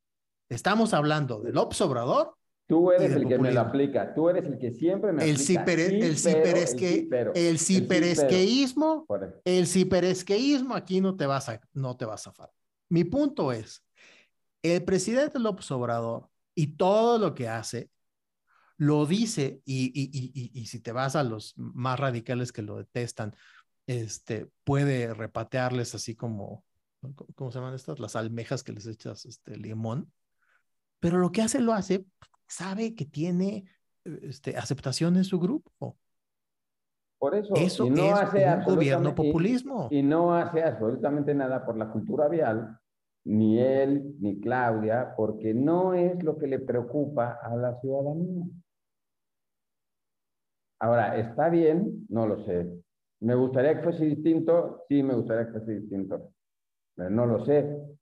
[0.50, 2.36] Estamos hablando del Obrador.
[2.68, 5.62] Tú eres el que me lo aplica, tú eres el que siempre me el aplica.
[5.72, 9.06] el, ciperesque, el, ciperesqueísmo,
[9.44, 12.52] el ciperesqueísmo aquí no te vas a, no te vas a zafar.
[12.90, 13.84] Mi punto es,
[14.64, 17.92] el presidente López Obrador y todo lo que hace
[18.78, 23.36] lo dice y, y, y, si te vas a los más radicales que lo detestan,
[23.88, 26.66] este, puede repatearles así como,
[27.36, 28.00] ¿cómo se llaman estas?
[28.00, 30.12] Las almejas que les echas este, limón.
[31.00, 32.06] Pero lo que hace, lo hace,
[32.48, 33.66] sabe que tiene
[34.04, 35.98] este, aceptación en su grupo.
[37.18, 39.88] Por eso, eso y no es hace un gobierno absolutamente- y- populismo.
[39.92, 42.78] Y, no hace absolutamente nada por la cultura vial,
[43.26, 48.46] ni él, ni Claudia, porque no es lo que le preocupa a la ciudadanía.
[50.80, 52.06] Ahora, ¿está bien?
[52.10, 52.68] No lo sé.
[53.22, 54.84] ¿Me gustaría que fuese distinto?
[54.90, 56.32] Sí, me gustaría que fuese distinto.
[56.96, 57.64] Pero no lo sé.
[57.64, 57.98] O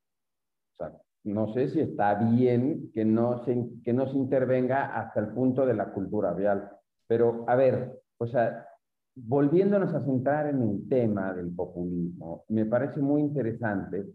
[0.78, 0.91] sea,
[1.26, 5.65] no sé si está bien que no se, que no se intervenga hasta el punto
[5.65, 6.69] de la cultura vial.
[7.07, 8.67] Pero, a ver, o sea,
[9.15, 14.05] volviéndonos a centrar en el tema del populismo, me parece muy interesante.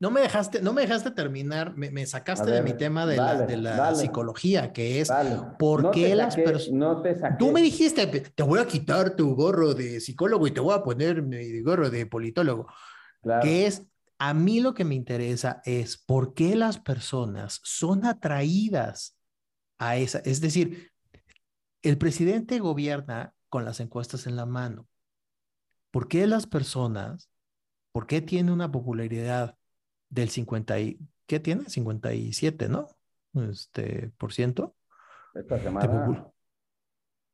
[0.00, 3.04] No me dejaste, no me dejaste terminar, me, me sacaste A de ver, mi tema
[3.04, 3.96] de dale, la, de la dale.
[3.96, 7.02] psicología, que es Dale, ¿por no qué las saqué- pers- No.
[7.36, 10.84] Tú me dijiste, te voy a quitar tu gorro de psicólogo y te voy a
[10.84, 12.68] poner mi gorro de politólogo,
[13.22, 13.42] Claro.
[13.42, 13.84] que es,
[14.18, 19.16] a mí lo que me interesa es por qué las personas son atraídas
[19.78, 20.90] a esa, es decir,
[21.82, 24.88] el presidente gobierna con las encuestas en la mano.
[25.90, 27.30] ¿Por qué las personas,
[27.92, 29.56] por qué tiene una popularidad
[30.10, 31.68] del 50 y, ¿qué tiene?
[31.68, 32.88] 57, ¿no?
[33.34, 34.74] Este, por ciento.
[35.34, 36.32] Esta semana.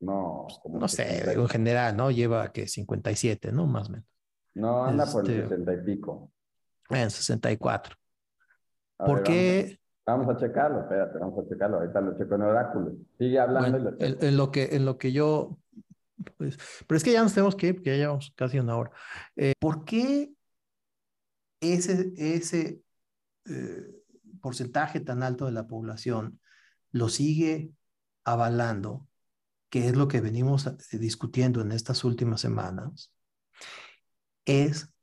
[0.01, 2.11] No, como No sé, 60 digo, en general, ¿no?
[2.11, 3.67] Lleva que 57, ¿no?
[3.67, 4.07] Más o menos.
[4.53, 6.34] No, anda por el este- 60 y pico.
[6.91, 7.97] En 64.
[8.99, 9.81] A ¿Por ver, qué?
[10.07, 11.77] Vamos, vamos a checarlo, espérate, vamos a checarlo.
[11.79, 12.93] Ahorita lo checo en Oráculo.
[13.19, 15.59] Sigue hablando Bueno, y lo en, en lo que, en lo que yo,
[16.37, 18.91] pues, pero es que ya nos tenemos que ir, porque ya llevamos casi una hora.
[19.37, 20.33] Eh, ¿por qué
[21.61, 22.83] ese, ese
[23.47, 24.05] eh,
[24.41, 26.41] porcentaje tan alto de la población
[26.93, 27.73] lo sigue
[28.25, 29.09] avalando,
[29.71, 33.13] que es lo que venimos eh, discutiendo en estas últimas semanas,
[34.45, 34.94] es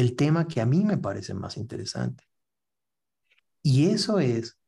[0.00, 2.24] el tema que a mí me parece más interesante.
[3.62, 4.58] Y eso es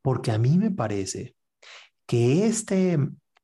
[0.00, 1.36] porque a mí me parece
[2.06, 2.74] que esta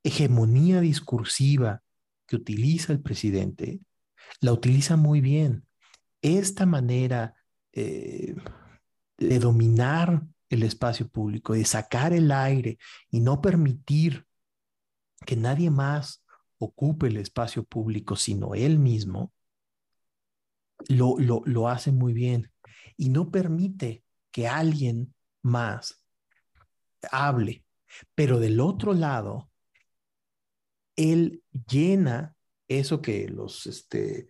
[0.03, 1.83] hegemonía discursiva
[2.27, 3.81] que utiliza el presidente,
[4.41, 5.67] la utiliza muy bien.
[6.23, 7.35] Esta manera
[7.73, 8.35] eh,
[9.19, 12.79] de dominar el espacio público, de sacar el aire
[13.11, 14.25] y no permitir
[15.27, 16.25] que nadie más
[16.59, 19.34] ocupe el espacio público, sino él mismo,
[20.89, 22.51] lo, lo, lo hace muy bien
[22.97, 26.03] y no permite que alguien más
[27.11, 27.65] hable.
[28.15, 29.51] Pero del otro lado,
[30.97, 32.35] él llena
[32.69, 34.29] eso que los, este,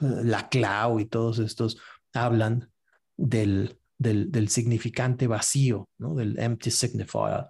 [0.00, 1.78] la Clau y todos estos
[2.12, 2.70] hablan
[3.16, 6.14] del, del, del significante vacío, ¿no?
[6.14, 7.46] del empty signifier,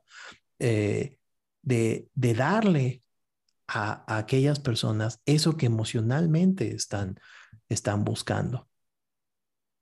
[0.58, 1.18] eh,
[1.62, 3.02] de, de darle
[3.68, 7.18] a, a, aquellas personas eso que emocionalmente están,
[7.68, 8.68] están buscando.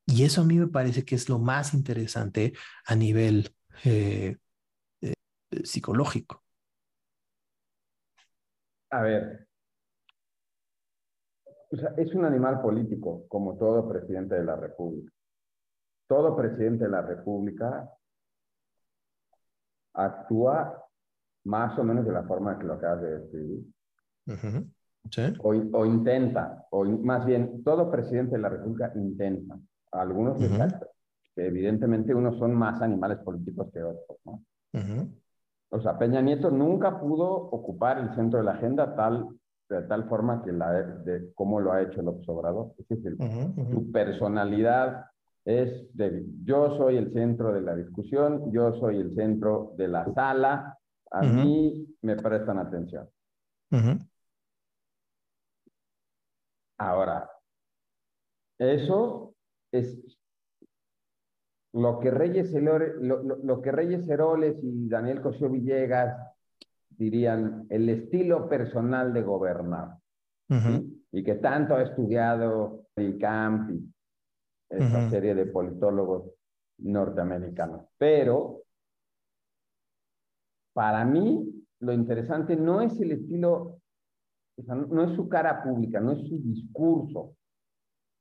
[0.06, 2.52] Y eso a mí me parece que es lo más interesante
[2.86, 3.54] a nivel
[3.84, 4.36] eh,
[5.00, 5.14] eh,
[5.64, 6.42] psicológico.
[8.90, 9.48] A ver,
[11.70, 15.12] o sea, es un animal político, como todo presidente de la República.
[16.06, 17.90] Todo presidente de la República
[19.94, 20.84] actúa
[21.44, 23.64] más o menos de la forma que lo acabas de describir.
[24.26, 24.73] Uh -huh.
[25.10, 25.22] ¿Sí?
[25.38, 29.58] o, o, intenta, o más bien, todo presidente de la República intenta.
[29.92, 30.88] Algunos, uh -huh.
[31.34, 34.32] que evidentemente unos son más animales políticos que otros, ¿no?
[34.72, 35.14] Uh -huh.
[35.70, 39.28] O sea, Peña Nieto nunca pudo ocupar el centro de la agenda tal,
[39.68, 42.72] de tal forma que la de cómo lo ha hecho el observador.
[42.78, 43.70] Es decir, uh -huh.
[43.72, 45.06] su personalidad
[45.44, 50.12] es de yo soy el centro de la discusión, yo soy el centro de la
[50.14, 50.78] sala,
[51.10, 53.06] a mí me prestan atención.
[56.78, 57.30] Ahora,
[58.58, 59.34] eso
[59.72, 60.18] es
[61.72, 66.16] lo que Reyes, Heroles, lo, lo, lo, que Reyes Heroles y Daniel Cosío Villegas
[66.90, 69.96] dirían el estilo personal de gobernar.
[70.48, 70.78] Uh -huh.
[70.78, 71.06] ¿sí?
[71.12, 73.92] Y que tanto ha estudiado el Camp y
[74.70, 75.10] esa uh -huh.
[75.10, 76.30] serie de politólogos
[76.78, 77.86] norteamericanos.
[77.98, 78.62] Pero
[80.72, 83.80] para mí lo interesante no es el estilo
[84.56, 87.36] o sea, no es su cara pública, no es su discurso.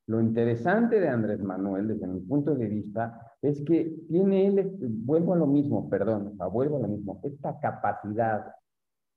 [0.07, 4.75] Lo interesante de Andrés Manuel, desde mi punto de vista, es que tiene él,
[5.05, 8.53] vuelvo a lo mismo, perdón, o sea, vuelvo a lo mismo, esta capacidad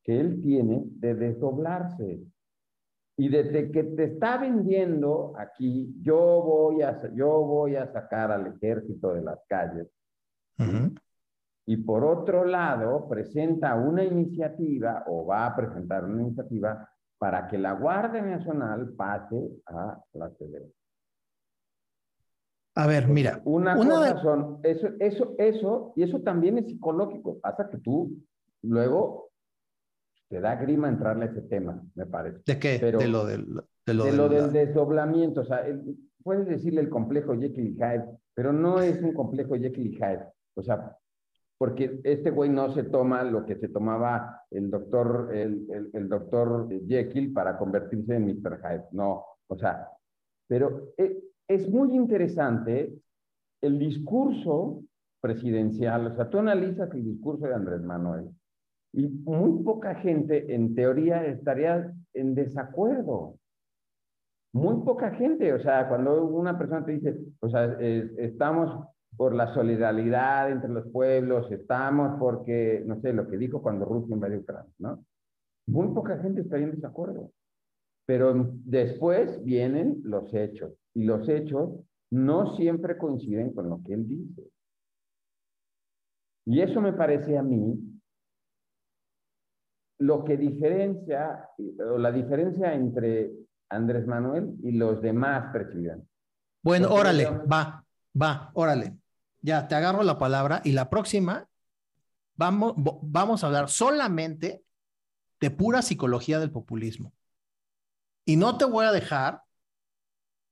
[0.05, 2.23] que él tiene de desdoblarse.
[3.19, 8.47] Y desde que te está vendiendo aquí, yo voy a, yo voy a sacar al
[8.47, 9.89] ejército de las calles.
[10.59, 11.01] Uh -huh.
[11.67, 16.89] Y por otro lado, presenta una iniciativa o va a presentar una iniciativa
[17.19, 20.73] para que la Guardia Nacional pase a la CDE.
[22.75, 23.41] A ver, mira.
[23.45, 24.21] Una, una cosa de...
[24.21, 27.39] son, eso, eso, eso, y eso también es psicológico.
[27.41, 28.13] Pasa que tú
[28.63, 29.31] luego
[30.29, 32.43] te da grima entrarle a ese tema, me parece.
[32.45, 32.77] ¿De qué?
[32.81, 33.47] Pero, de lo del,
[33.87, 37.69] de lo de del- lo del desdoblamiento, o sea, el- puedes decirle el complejo Jekyll
[37.69, 38.05] y Hyde,
[38.35, 40.97] pero no es un complejo Jekyll y Hyde, o sea,
[41.59, 46.09] porque este güey no se toma lo que se tomaba el doctor, el, el, el
[46.09, 48.61] doctor Jekyll para convertirse en Mr.
[48.61, 49.89] Hyde, no, o sea,
[50.47, 52.93] pero e- es muy interesante
[53.63, 54.83] el discurso
[55.21, 58.31] presidencial, o sea, tú analizas el discurso de Andrés Manuel
[58.93, 63.39] y muy poca gente en teoría estaría en desacuerdo.
[64.55, 68.87] Muy poca gente, o sea, cuando una persona te dice, o sea, eh, estamos
[69.17, 74.15] por la solidaridad entre los pueblos, estamos porque, no sé, lo que dijo cuando Rusia
[74.15, 75.05] invadió Ucrania, ¿no?
[75.67, 77.33] Muy poca gente estaría en desacuerdo.
[78.07, 81.71] Pero después vienen los hechos, y los hechos
[82.11, 84.49] no siempre coinciden con lo que él dice.
[86.47, 87.77] Y eso me parece a mí
[89.99, 91.49] lo que diferencia,
[91.81, 93.33] o la diferencia entre
[93.71, 96.09] Andrés Manuel y los demás presidentes.
[96.63, 97.85] Bueno, órale, va,
[98.21, 98.99] va, órale.
[99.47, 101.49] Ya, te agarro la palabra y la próxima
[102.35, 104.65] vamos, vamos a hablar solamente
[105.39, 107.15] de pura psicología del populismo.
[108.25, 109.43] Y no te voy a dejar,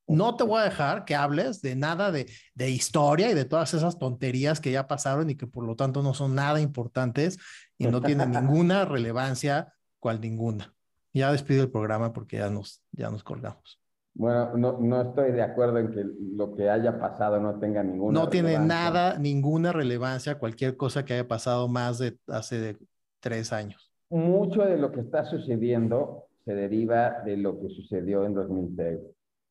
[0.06, 3.74] no te voy a dejar que hables de nada de, de historia y de todas
[3.74, 7.40] esas tonterías que ya pasaron y que por lo tanto no son nada importantes
[7.76, 10.72] y no tienen ninguna relevancia, cual ninguna.
[11.12, 13.83] Ya despido el programa porque ya nos, ya nos colgamos.
[14.16, 16.04] Bueno, no, no estoy de acuerdo en que
[16.36, 18.76] lo que haya pasado no tenga ninguna No tiene relevancia.
[18.90, 22.78] nada, ninguna relevancia cualquier cosa que haya pasado más de hace de
[23.20, 23.92] tres años.
[24.10, 29.00] Mucho de lo que está sucediendo se deriva de lo que sucedió en 2006.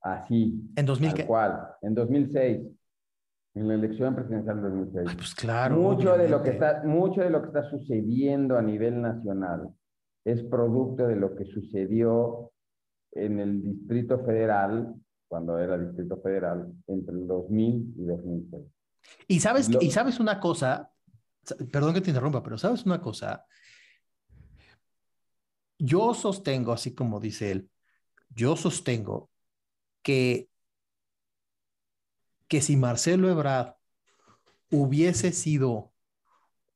[0.01, 1.25] Así, En 2000 tal qué?
[1.25, 2.61] cual, en 2006,
[3.55, 5.05] en la elección presidencial de 2006.
[5.09, 5.75] Ay, pues claro.
[5.75, 9.69] mucho de lo que está mucho de lo que está sucediendo a nivel nacional
[10.25, 12.51] es producto de lo que sucedió
[13.15, 14.93] en el Distrito Federal
[15.27, 18.63] cuando era Distrito Federal entre el 2000 y 2006.
[19.27, 20.91] Y sabes, Lo- y sabes una cosa,
[21.43, 23.45] sa- perdón que te interrumpa, pero sabes una cosa.
[25.79, 27.69] Yo sostengo, así como dice él,
[28.29, 29.29] yo sostengo
[30.01, 30.49] que,
[32.47, 33.75] que si Marcelo Ebrard
[34.71, 35.91] hubiese sido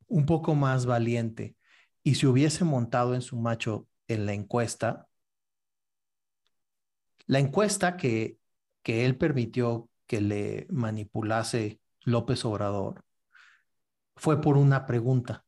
[0.07, 1.55] un poco más valiente
[2.03, 5.06] y se hubiese montado en su macho en la encuesta,
[7.27, 8.37] la encuesta que,
[8.83, 13.03] que él permitió que le manipulase López Obrador
[14.15, 15.45] fue por una pregunta.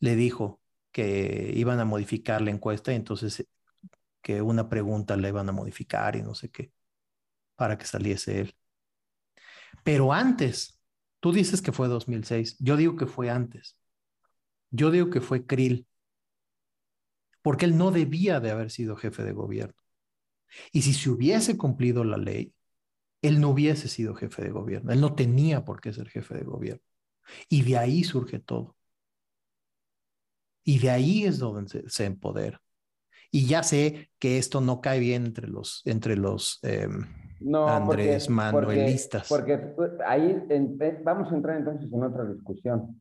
[0.00, 0.60] Le dijo
[0.92, 3.46] que iban a modificar la encuesta y entonces
[4.22, 6.72] que una pregunta la iban a modificar y no sé qué,
[7.56, 8.56] para que saliese él.
[9.84, 10.80] Pero antes,
[11.20, 13.76] tú dices que fue 2006, yo digo que fue antes.
[14.70, 15.86] Yo digo que fue Krill,
[17.42, 19.85] porque él no debía de haber sido jefe de gobierno.
[20.72, 22.52] Y si se hubiese cumplido la ley,
[23.22, 26.44] él no hubiese sido jefe de gobierno, él no tenía por qué ser jefe de
[26.44, 26.82] gobierno.
[27.48, 28.76] Y de ahí surge todo.
[30.64, 32.60] Y de ahí es donde se, se empodera.
[33.30, 36.88] Y ya sé que esto no cae bien entre los, entre los eh,
[37.40, 39.28] No, Andrés porque- Manuelistas.
[39.28, 43.00] Porque, porque ahí en- vamos a entrar entonces en otra discusión.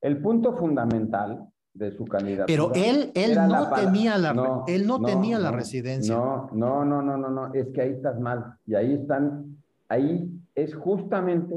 [0.00, 1.46] El punto fundamental
[1.78, 2.46] de su candidatura.
[2.46, 5.56] Pero él, él era no la tenía la, No, él no, no, tenía la no,
[5.56, 6.14] residencia.
[6.14, 8.54] No, no, no, no, no, no, es que ahí estás mal.
[8.66, 9.56] Y ahí están,
[9.88, 11.54] ahí es justamente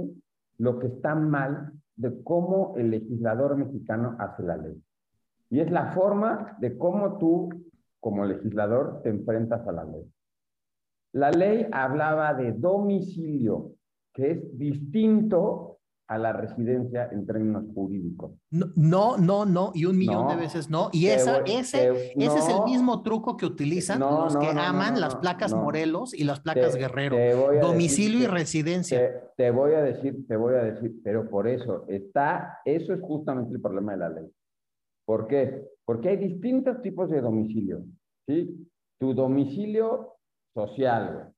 [0.57, 4.81] lo que está mal de cómo el legislador mexicano hace la ley.
[5.49, 7.49] Y es la forma de cómo tú,
[7.99, 10.09] como legislador, te enfrentas a la ley.
[11.13, 13.73] La ley hablaba de domicilio,
[14.13, 15.70] que es distinto
[16.11, 18.33] a la residencia en términos jurídicos.
[18.51, 20.39] No, no, no, no, y un millón de No.
[20.41, 20.89] veces no.
[20.91, 22.65] Y esa, voy- ese, te- ese es el no.
[22.65, 25.53] mismo truco que utilizan No, los no, que no, no, aman no, las no, placas
[25.53, 25.61] no.
[25.63, 27.15] Morelos y las placas Te- Guerrero.
[27.15, 28.99] te Domicilio decir y que- residencia.
[28.99, 32.99] Te, te voy a decir, te voy a decir, pero por eso está, eso es
[32.99, 34.29] justamente el problema de la ley.
[35.05, 35.65] ¿Por qué?
[35.85, 37.83] Porque hay distintos tipos de domicilio,
[38.27, 38.67] ¿sí?
[38.99, 40.15] Tu domicilio
[40.53, 41.31] social,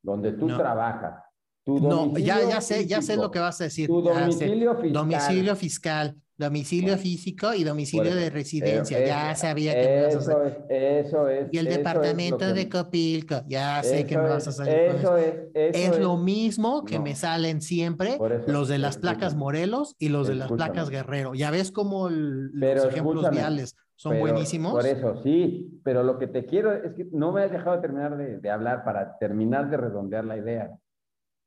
[0.00, 0.56] donde tú No.
[0.58, 1.24] trabajas.
[1.64, 3.86] Tu No, ya, ya sé, ya sé lo que vas a decir.
[3.88, 4.92] Tu domicilio fiscal.
[4.92, 8.98] Domicilio fiscal, domicilio Bueno, físico y domicilio de eso, residencia.
[8.98, 11.48] eh, ya es- sabía que me ibas a es, eso es.
[11.52, 14.74] Y el es departamento que- de Copilco, ya sé que me vas a es, salir
[14.88, 15.16] con eso.
[15.16, 17.04] Eso es, eso Es lo mismo que No.
[17.04, 18.18] me salen siempre
[18.48, 19.36] los de las placas.
[19.36, 21.34] Morelos y los de las placas Guerrero.
[21.34, 24.72] Ya ves cómo el- los ejemplos viales son Pero, buenísimos.
[24.72, 28.16] Por eso, sí, pero lo que te quiero es que no me has dejado terminar
[28.16, 30.72] de, de hablar para terminar de redondear la idea.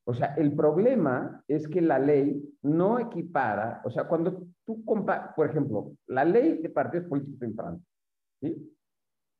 [0.07, 5.33] O sea, el problema es que la ley no equipara, o sea, cuando tú comparas,
[5.35, 7.87] por ejemplo, la ley de partidos políticos en Francia,
[8.39, 8.71] ¿sí?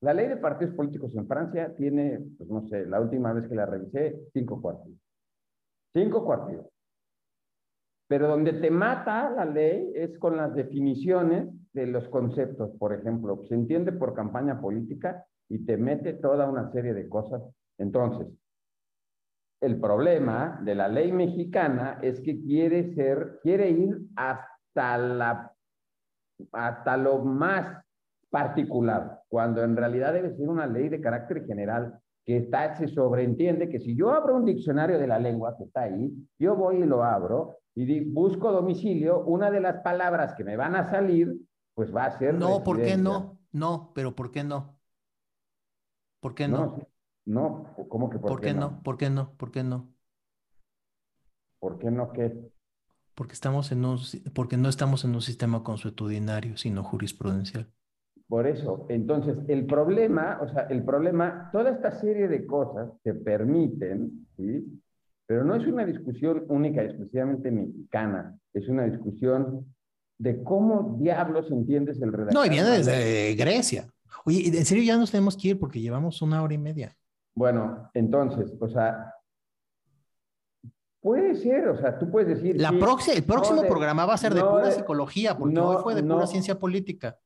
[0.02, 3.56] La ley de partidos políticos en Francia tiene, pues no sé, la última vez que
[3.56, 4.92] la revisé, cinco cuartos.
[5.94, 6.66] Cinco cuartos.
[8.08, 12.72] Pero donde te mata la ley es con las definiciones de los conceptos.
[12.78, 17.42] Por ejemplo, se entiende por campaña política y te mete toda una serie de cosas.
[17.78, 18.28] Entonces,
[19.62, 25.54] el problema de la ley mexicana es que quiere ser, quiere ir hasta la,
[26.52, 27.84] hasta lo más
[28.30, 33.70] particular, cuando en realidad debe ser una ley de carácter general que está, se sobreentiende
[33.70, 36.86] que si yo abro un diccionario de la lengua que está ahí, yo voy y
[36.86, 41.36] lo abro y busco domicilio, una de las palabras que me van a salir,
[41.74, 42.34] pues va a ser.
[42.34, 43.38] No, ¿por qué no?
[43.52, 44.80] No, pero ¿por qué no?
[46.20, 46.58] ¿Por qué no?
[46.58, 46.88] No,
[47.26, 48.82] ¿cómo que por, qué, no?
[48.84, 49.34] ¿Por qué no?
[49.34, 49.94] ¿Por qué no?
[51.60, 52.52] ¿Por qué no qué?
[53.16, 54.00] Porque estamos en un,
[54.34, 57.72] porque no estamos en un sistema consuetudinario, sino jurisprudencial.
[58.28, 63.14] Por eso, entonces, el problema, o sea, el problema, toda esta serie de cosas te
[63.14, 64.82] permiten, ¿sí?
[65.28, 69.66] Pero no es una discusión única y exclusivamente mexicana, es una discusión
[70.18, 72.40] de cómo diablos entiendes el redactado.
[72.40, 73.88] No, y viene desde Grecia.
[74.26, 76.96] Oye, en serio ya nos tenemos que ir porque llevamos una hora y media.
[77.36, 79.14] Bueno, entonces, o sea,
[81.02, 82.60] puede ser, o sea, tú puedes decir...
[82.60, 86.04] La próxima, el próximo programa va a ser de pura psicología, porque hoy fue de
[86.04, 87.20] pura ciencia política.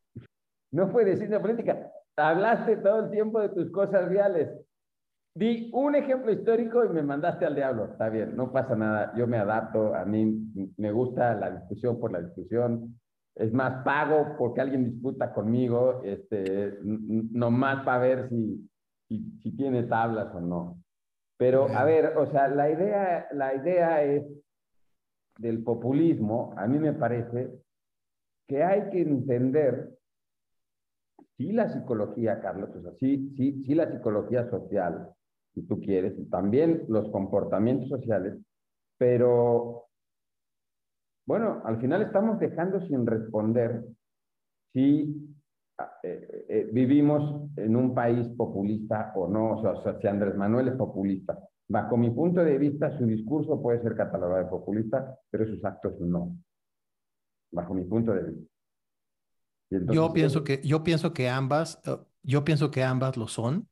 [0.71, 1.91] No fue de ciencia política.
[2.17, 4.49] Hablaste todo el tiempo de tus cosas reales.
[5.33, 7.85] Di un ejemplo histórico y me mandaste al diablo.
[7.85, 9.13] Está bien, no pasa nada.
[9.15, 9.95] Yo me adapto.
[9.95, 12.99] A mí me gusta la discusión por la discusión.
[13.35, 18.68] Es más, pago porque alguien disputa conmigo, este, nomás para ver si,
[19.09, 20.81] si, si, tiene tablas o no.
[21.37, 24.23] Pero, a ver, o sea, la idea, la idea es
[25.37, 27.49] del populismo, a mí me parece
[28.47, 29.99] que hay que entender
[31.39, 35.09] sí la psicología, Carlos, o sea, sí, sí, sí la psicología social,
[35.53, 38.37] si tú quieres, y también los comportamientos sociales,
[38.97, 39.85] pero
[41.25, 43.85] bueno, al final estamos dejando sin responder
[44.73, 45.15] si
[46.03, 50.75] eh, eh, vivimos en un país populista o no, o sea, si Andrés Manuel es
[50.75, 51.37] populista.
[51.67, 55.99] Bajo mi punto de vista, su discurso puede ser catalogado de populista, pero sus actos
[55.99, 56.35] no.
[57.51, 58.49] Bajo mi punto de vista
[59.69, 63.67] yo pienso que yo pienso que ambas eh, yo pienso que ambas lo son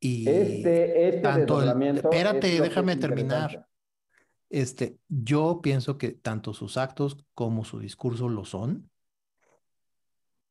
[0.00, 3.66] y este, este tanto espérate déjame terminar
[4.48, 8.90] este yo pienso que tanto sus actos como su discurso lo son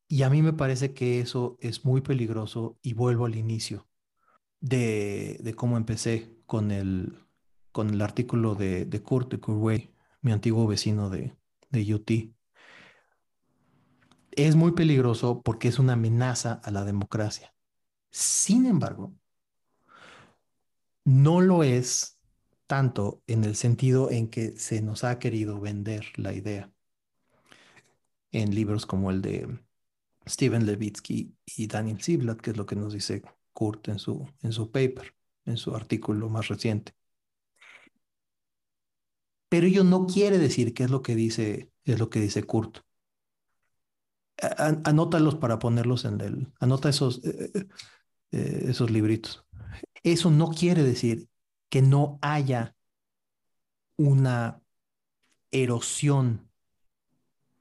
[0.07, 3.87] y a mí me parece que eso es muy peligroso y vuelvo al inicio
[4.59, 7.19] de, cómo empecé con el
[7.71, 9.89] con el artículo de, de Kurt de
[10.21, 11.35] mi antiguo vecino de,
[11.71, 12.35] de UT
[14.35, 17.53] es muy peligroso porque es una amenaza a la democracia.
[18.11, 19.13] Sin embargo,
[21.03, 22.19] no lo es
[22.67, 26.71] tanto en el sentido en que se nos ha querido vender la idea
[28.31, 29.64] en libros como el de
[30.27, 33.23] Steven Levitsky y Daniel Ziblatt, que es lo que nos dice
[33.53, 35.15] Kurt en su, en su paper,
[35.45, 36.93] en su artículo más reciente.
[39.49, 42.79] Pero ello no quiere decir que es lo que dice, es lo que dice Kurt
[44.37, 47.67] anótalos para ponerlos en el, anota esos, eh, eh,
[48.31, 49.45] eh, esos libritos.
[50.03, 51.29] Eso no quiere decir
[51.69, 52.75] que no haya
[53.97, 54.61] una
[55.51, 56.49] erosión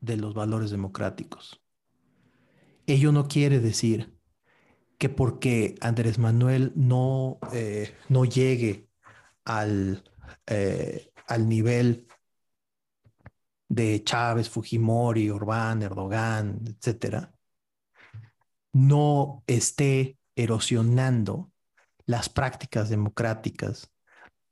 [0.01, 1.61] de los valores democráticos.
[2.87, 4.15] Ello no quiere decir
[4.99, 7.39] que porque Andrés Manuel no,
[8.09, 8.89] no llegue
[9.45, 10.05] al,
[11.27, 12.07] al nivel
[13.69, 17.35] de Chávez, Fujimori, Orbán, Erdogan, etcétera,
[18.73, 21.53] no esté erosionando
[22.07, 23.91] las prácticas democráticas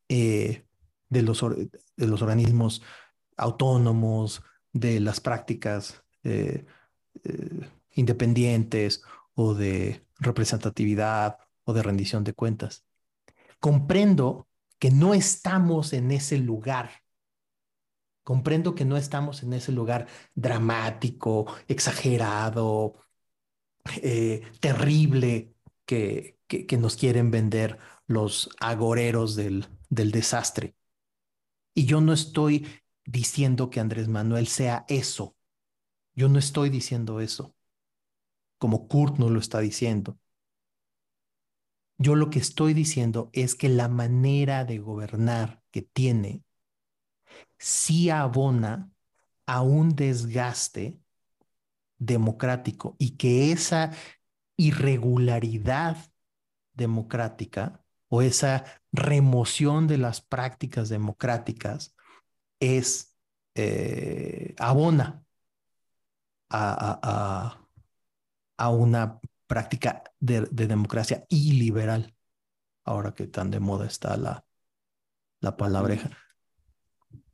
[0.08, 0.66] eh,
[1.08, 2.82] de, los, de los organismos
[3.36, 4.42] autónomos,
[4.72, 6.64] de las prácticas eh,
[7.24, 9.02] eh, independientes
[9.34, 12.84] o de representatividad o de rendición de cuentas.
[13.60, 14.48] Comprendo
[14.78, 16.90] que no estamos en ese lugar
[18.24, 22.94] Comprendo que no estamos en ese lugar dramático, exagerado,
[24.00, 25.54] eh, terrible
[25.84, 30.76] que, que, nos quieren vender los agoreros del, del desastre.
[31.74, 32.68] Y yo no estoy
[33.04, 35.34] diciendo que Andrés Manuel sea eso.
[36.14, 37.56] Yo no estoy diciendo eso,
[38.62, 40.20] como Kurt no lo está diciendo.
[41.98, 46.44] Yo lo que estoy diciendo es que la manera de gobernar que tiene
[47.58, 48.88] sí abona
[49.46, 51.00] a un desgaste
[51.98, 53.90] democrático y que esa
[54.56, 55.96] irregularidad
[56.72, 61.96] democrática o esa remoción de las prácticas democráticas
[62.60, 63.16] es
[63.56, 65.24] eh, abona
[66.48, 67.61] a,
[68.70, 72.14] una práctica de, democracia iliberal,
[72.84, 74.44] ahora que tan de moda está la,
[75.40, 76.10] la palabreja.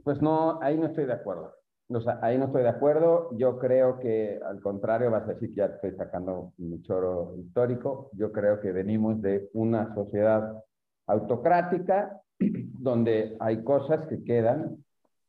[0.02, 1.54] Pues no, ahí no estoy de acuerdo.
[1.90, 3.30] O sea, ahí no estoy de acuerdo.
[3.36, 8.10] Yo creo que, al contrario, vas a decir que ya estoy sacando mi choro histórico.
[8.12, 10.62] Yo creo que venimos de una sociedad
[11.06, 14.84] autocrática donde hay cosas que quedan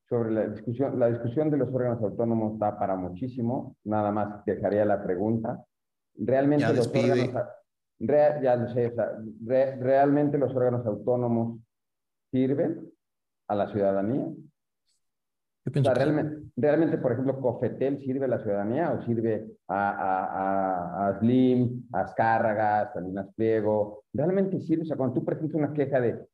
[0.10, 1.00] sobre la discusión.
[1.00, 3.78] La discusión de los órganos autónomos da para muchísimo.
[3.86, 5.64] Nada más dejaría la pregunta.
[6.20, 7.34] Realmente ya los órganos,
[8.00, 8.94] ya lo sé,
[9.80, 11.60] realmente los órganos autónomos
[12.32, 12.92] sirven
[13.48, 14.28] a la ciudadanía
[15.66, 21.88] realmente, realmente, por ejemplo, Cofetel sirve a la ciudadanía o sirve a, a, a, Slim,
[21.94, 24.04] a Azcárraga, a Salinas Pliego.
[24.14, 24.84] Realmente sirve.
[24.84, 26.26] O sea, cuando tú presentas una queja de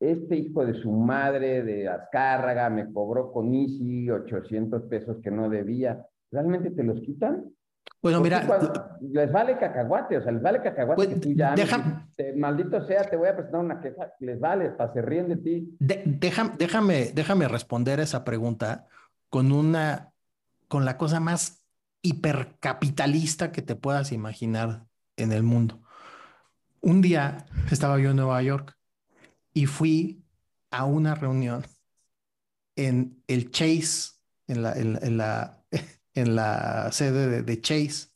[0.00, 5.48] este hijo de su madre de Azcárraga me cobró con Easy 800 pesos que no
[5.48, 7.54] debía, ¿realmente te los quitan?
[8.02, 8.44] Bueno, mira.
[9.00, 11.54] les vale cacahuate, o sea, les vale cacahuate pues, que tú ya.
[12.36, 15.76] maldito sea, te voy a presentar una queja, les vale, para se ríen de ti.
[15.78, 18.86] déjame, déjame responder esa pregunta
[19.28, 20.10] con una,
[20.66, 21.64] con la cosa más
[22.02, 24.82] hipercapitalista que te puedas imaginar
[25.16, 25.80] en el mundo.
[26.80, 28.76] Un día estaba yo en Nueva York
[29.54, 30.24] y fui
[30.72, 31.64] a una reunión
[32.74, 34.14] en el Chase,
[34.48, 35.61] en la, en la
[36.14, 38.08] en la sede de, Chase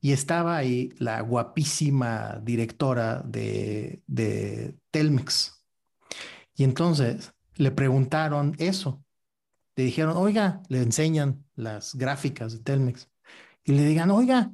[0.00, 5.64] y estaba ahí la guapísima directora de, de Telmex.
[6.54, 9.04] Y entonces le preguntaron eso.
[9.76, 13.08] Le dijeron, oiga, le enseñan las gráficas de Telmex.
[13.64, 14.52] Y le digan, oiga,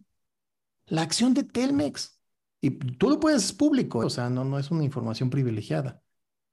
[0.87, 2.21] la acción de Telmex.
[2.61, 6.03] Y tú lo puedes público, o sea, no, no es una información privilegiada.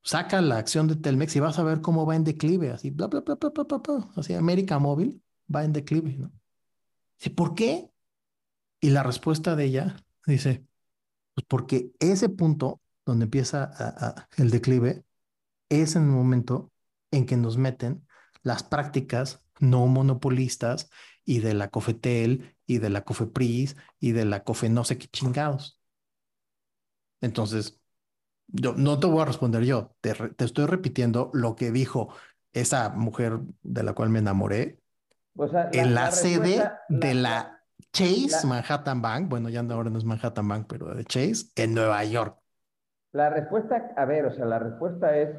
[0.03, 3.07] Saca la acción de Telmex y vas a ver cómo va en declive, así, bla,
[3.07, 4.09] bla, bla, bla, bla, bla, bla.
[4.15, 5.21] Así, América Móvil
[5.53, 6.31] va en declive, ¿no?
[7.35, 7.89] ¿por qué?
[8.79, 9.95] Y la respuesta de ella
[10.25, 10.65] dice,
[11.33, 15.03] pues porque ese punto donde empieza el declive
[15.69, 16.71] es en el momento
[17.11, 18.05] en que nos meten
[18.43, 20.89] las prácticas no monopolistas
[21.25, 25.07] y de la Cofetel y de la Cofepris y de la Cofe no sé qué
[25.07, 25.79] chingados.
[27.21, 27.81] Entonces,
[28.47, 30.15] yo no te voy a responder yo, te
[30.45, 32.13] estoy repitiendo lo que dijo
[32.53, 34.79] esa mujer de la cual me enamoré
[35.71, 37.59] en la, sede de la
[37.91, 42.03] Chase Manhattan Bank, bueno, ya ahora no es Manhattan Bank, pero de Chase, en Nueva
[42.03, 42.37] York.
[43.13, 45.29] La respuesta, a ver, o sea, la respuesta es,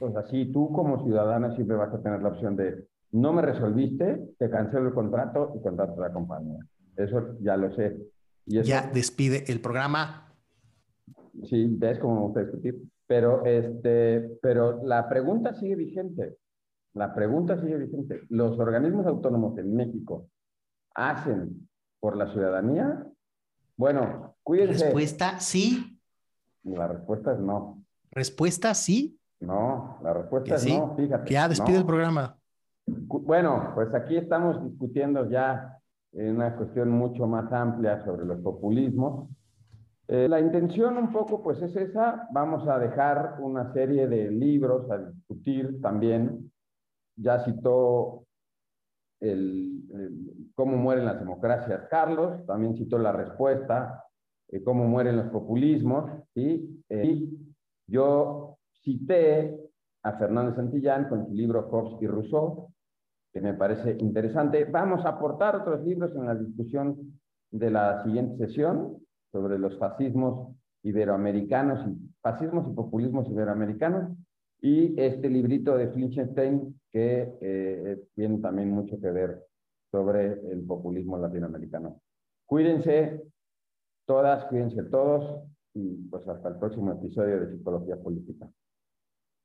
[0.00, 3.42] o sea, si tú como ciudadana siempre vas a tener la opción de, no me
[3.42, 6.58] resolviste, te cancelo el contrato y contrato a la compañía.
[6.96, 7.96] Eso ya lo sé.
[8.46, 10.32] Y ya despide el programa.
[11.44, 12.82] Sí, ves cómo me gusta discutir.
[13.06, 16.36] Pero, este, pero la pregunta sigue vigente.
[16.96, 18.22] La pregunta sigue vigente.
[18.30, 20.30] ¿Los organismos autónomos en México
[20.94, 21.68] hacen
[22.00, 23.06] por la ciudadanía?
[23.76, 24.86] Bueno, cuídense.
[24.86, 26.00] Respuesta sí.
[26.64, 27.82] La respuesta es no.
[28.10, 29.20] Respuesta sí.
[29.40, 31.30] No, la respuesta es no, fíjate.
[31.30, 32.38] ya despide el programa.
[32.86, 35.78] Bueno, pues aquí estamos discutiendo ya
[36.12, 39.28] en una cuestión mucho más amplia sobre los populismos.
[40.08, 42.26] Eh, la intención un poco pues es esa.
[42.32, 46.50] Vamos a dejar una serie de libros a discutir también
[47.16, 48.26] ya citó
[49.20, 49.82] el,
[50.54, 54.04] cómo mueren las democracias Carlos, también citó la respuesta,
[54.48, 56.10] eh, cómo mueren los populismos.
[56.34, 57.54] Eh, y
[57.86, 59.58] yo cité
[60.02, 62.72] a Fernando Santillán con su libro Hobbes y Rousseau,
[63.32, 64.64] que me parece interesante.
[64.64, 67.20] Vamos a aportar otros libros en la discusión
[67.50, 68.98] de la siguiente sesión
[69.32, 74.12] sobre los fascismos iberoamericanos y fascismos y populismos iberoamericanos
[74.60, 79.44] y este librito de Flinchenstein que eh, tiene también mucho que ver
[79.90, 82.00] sobre el populismo latinoamericano.
[82.46, 83.22] Cuídense
[84.06, 85.42] todas, cuídense todos
[85.74, 88.48] y pues hasta el próximo episodio de Psicología Política.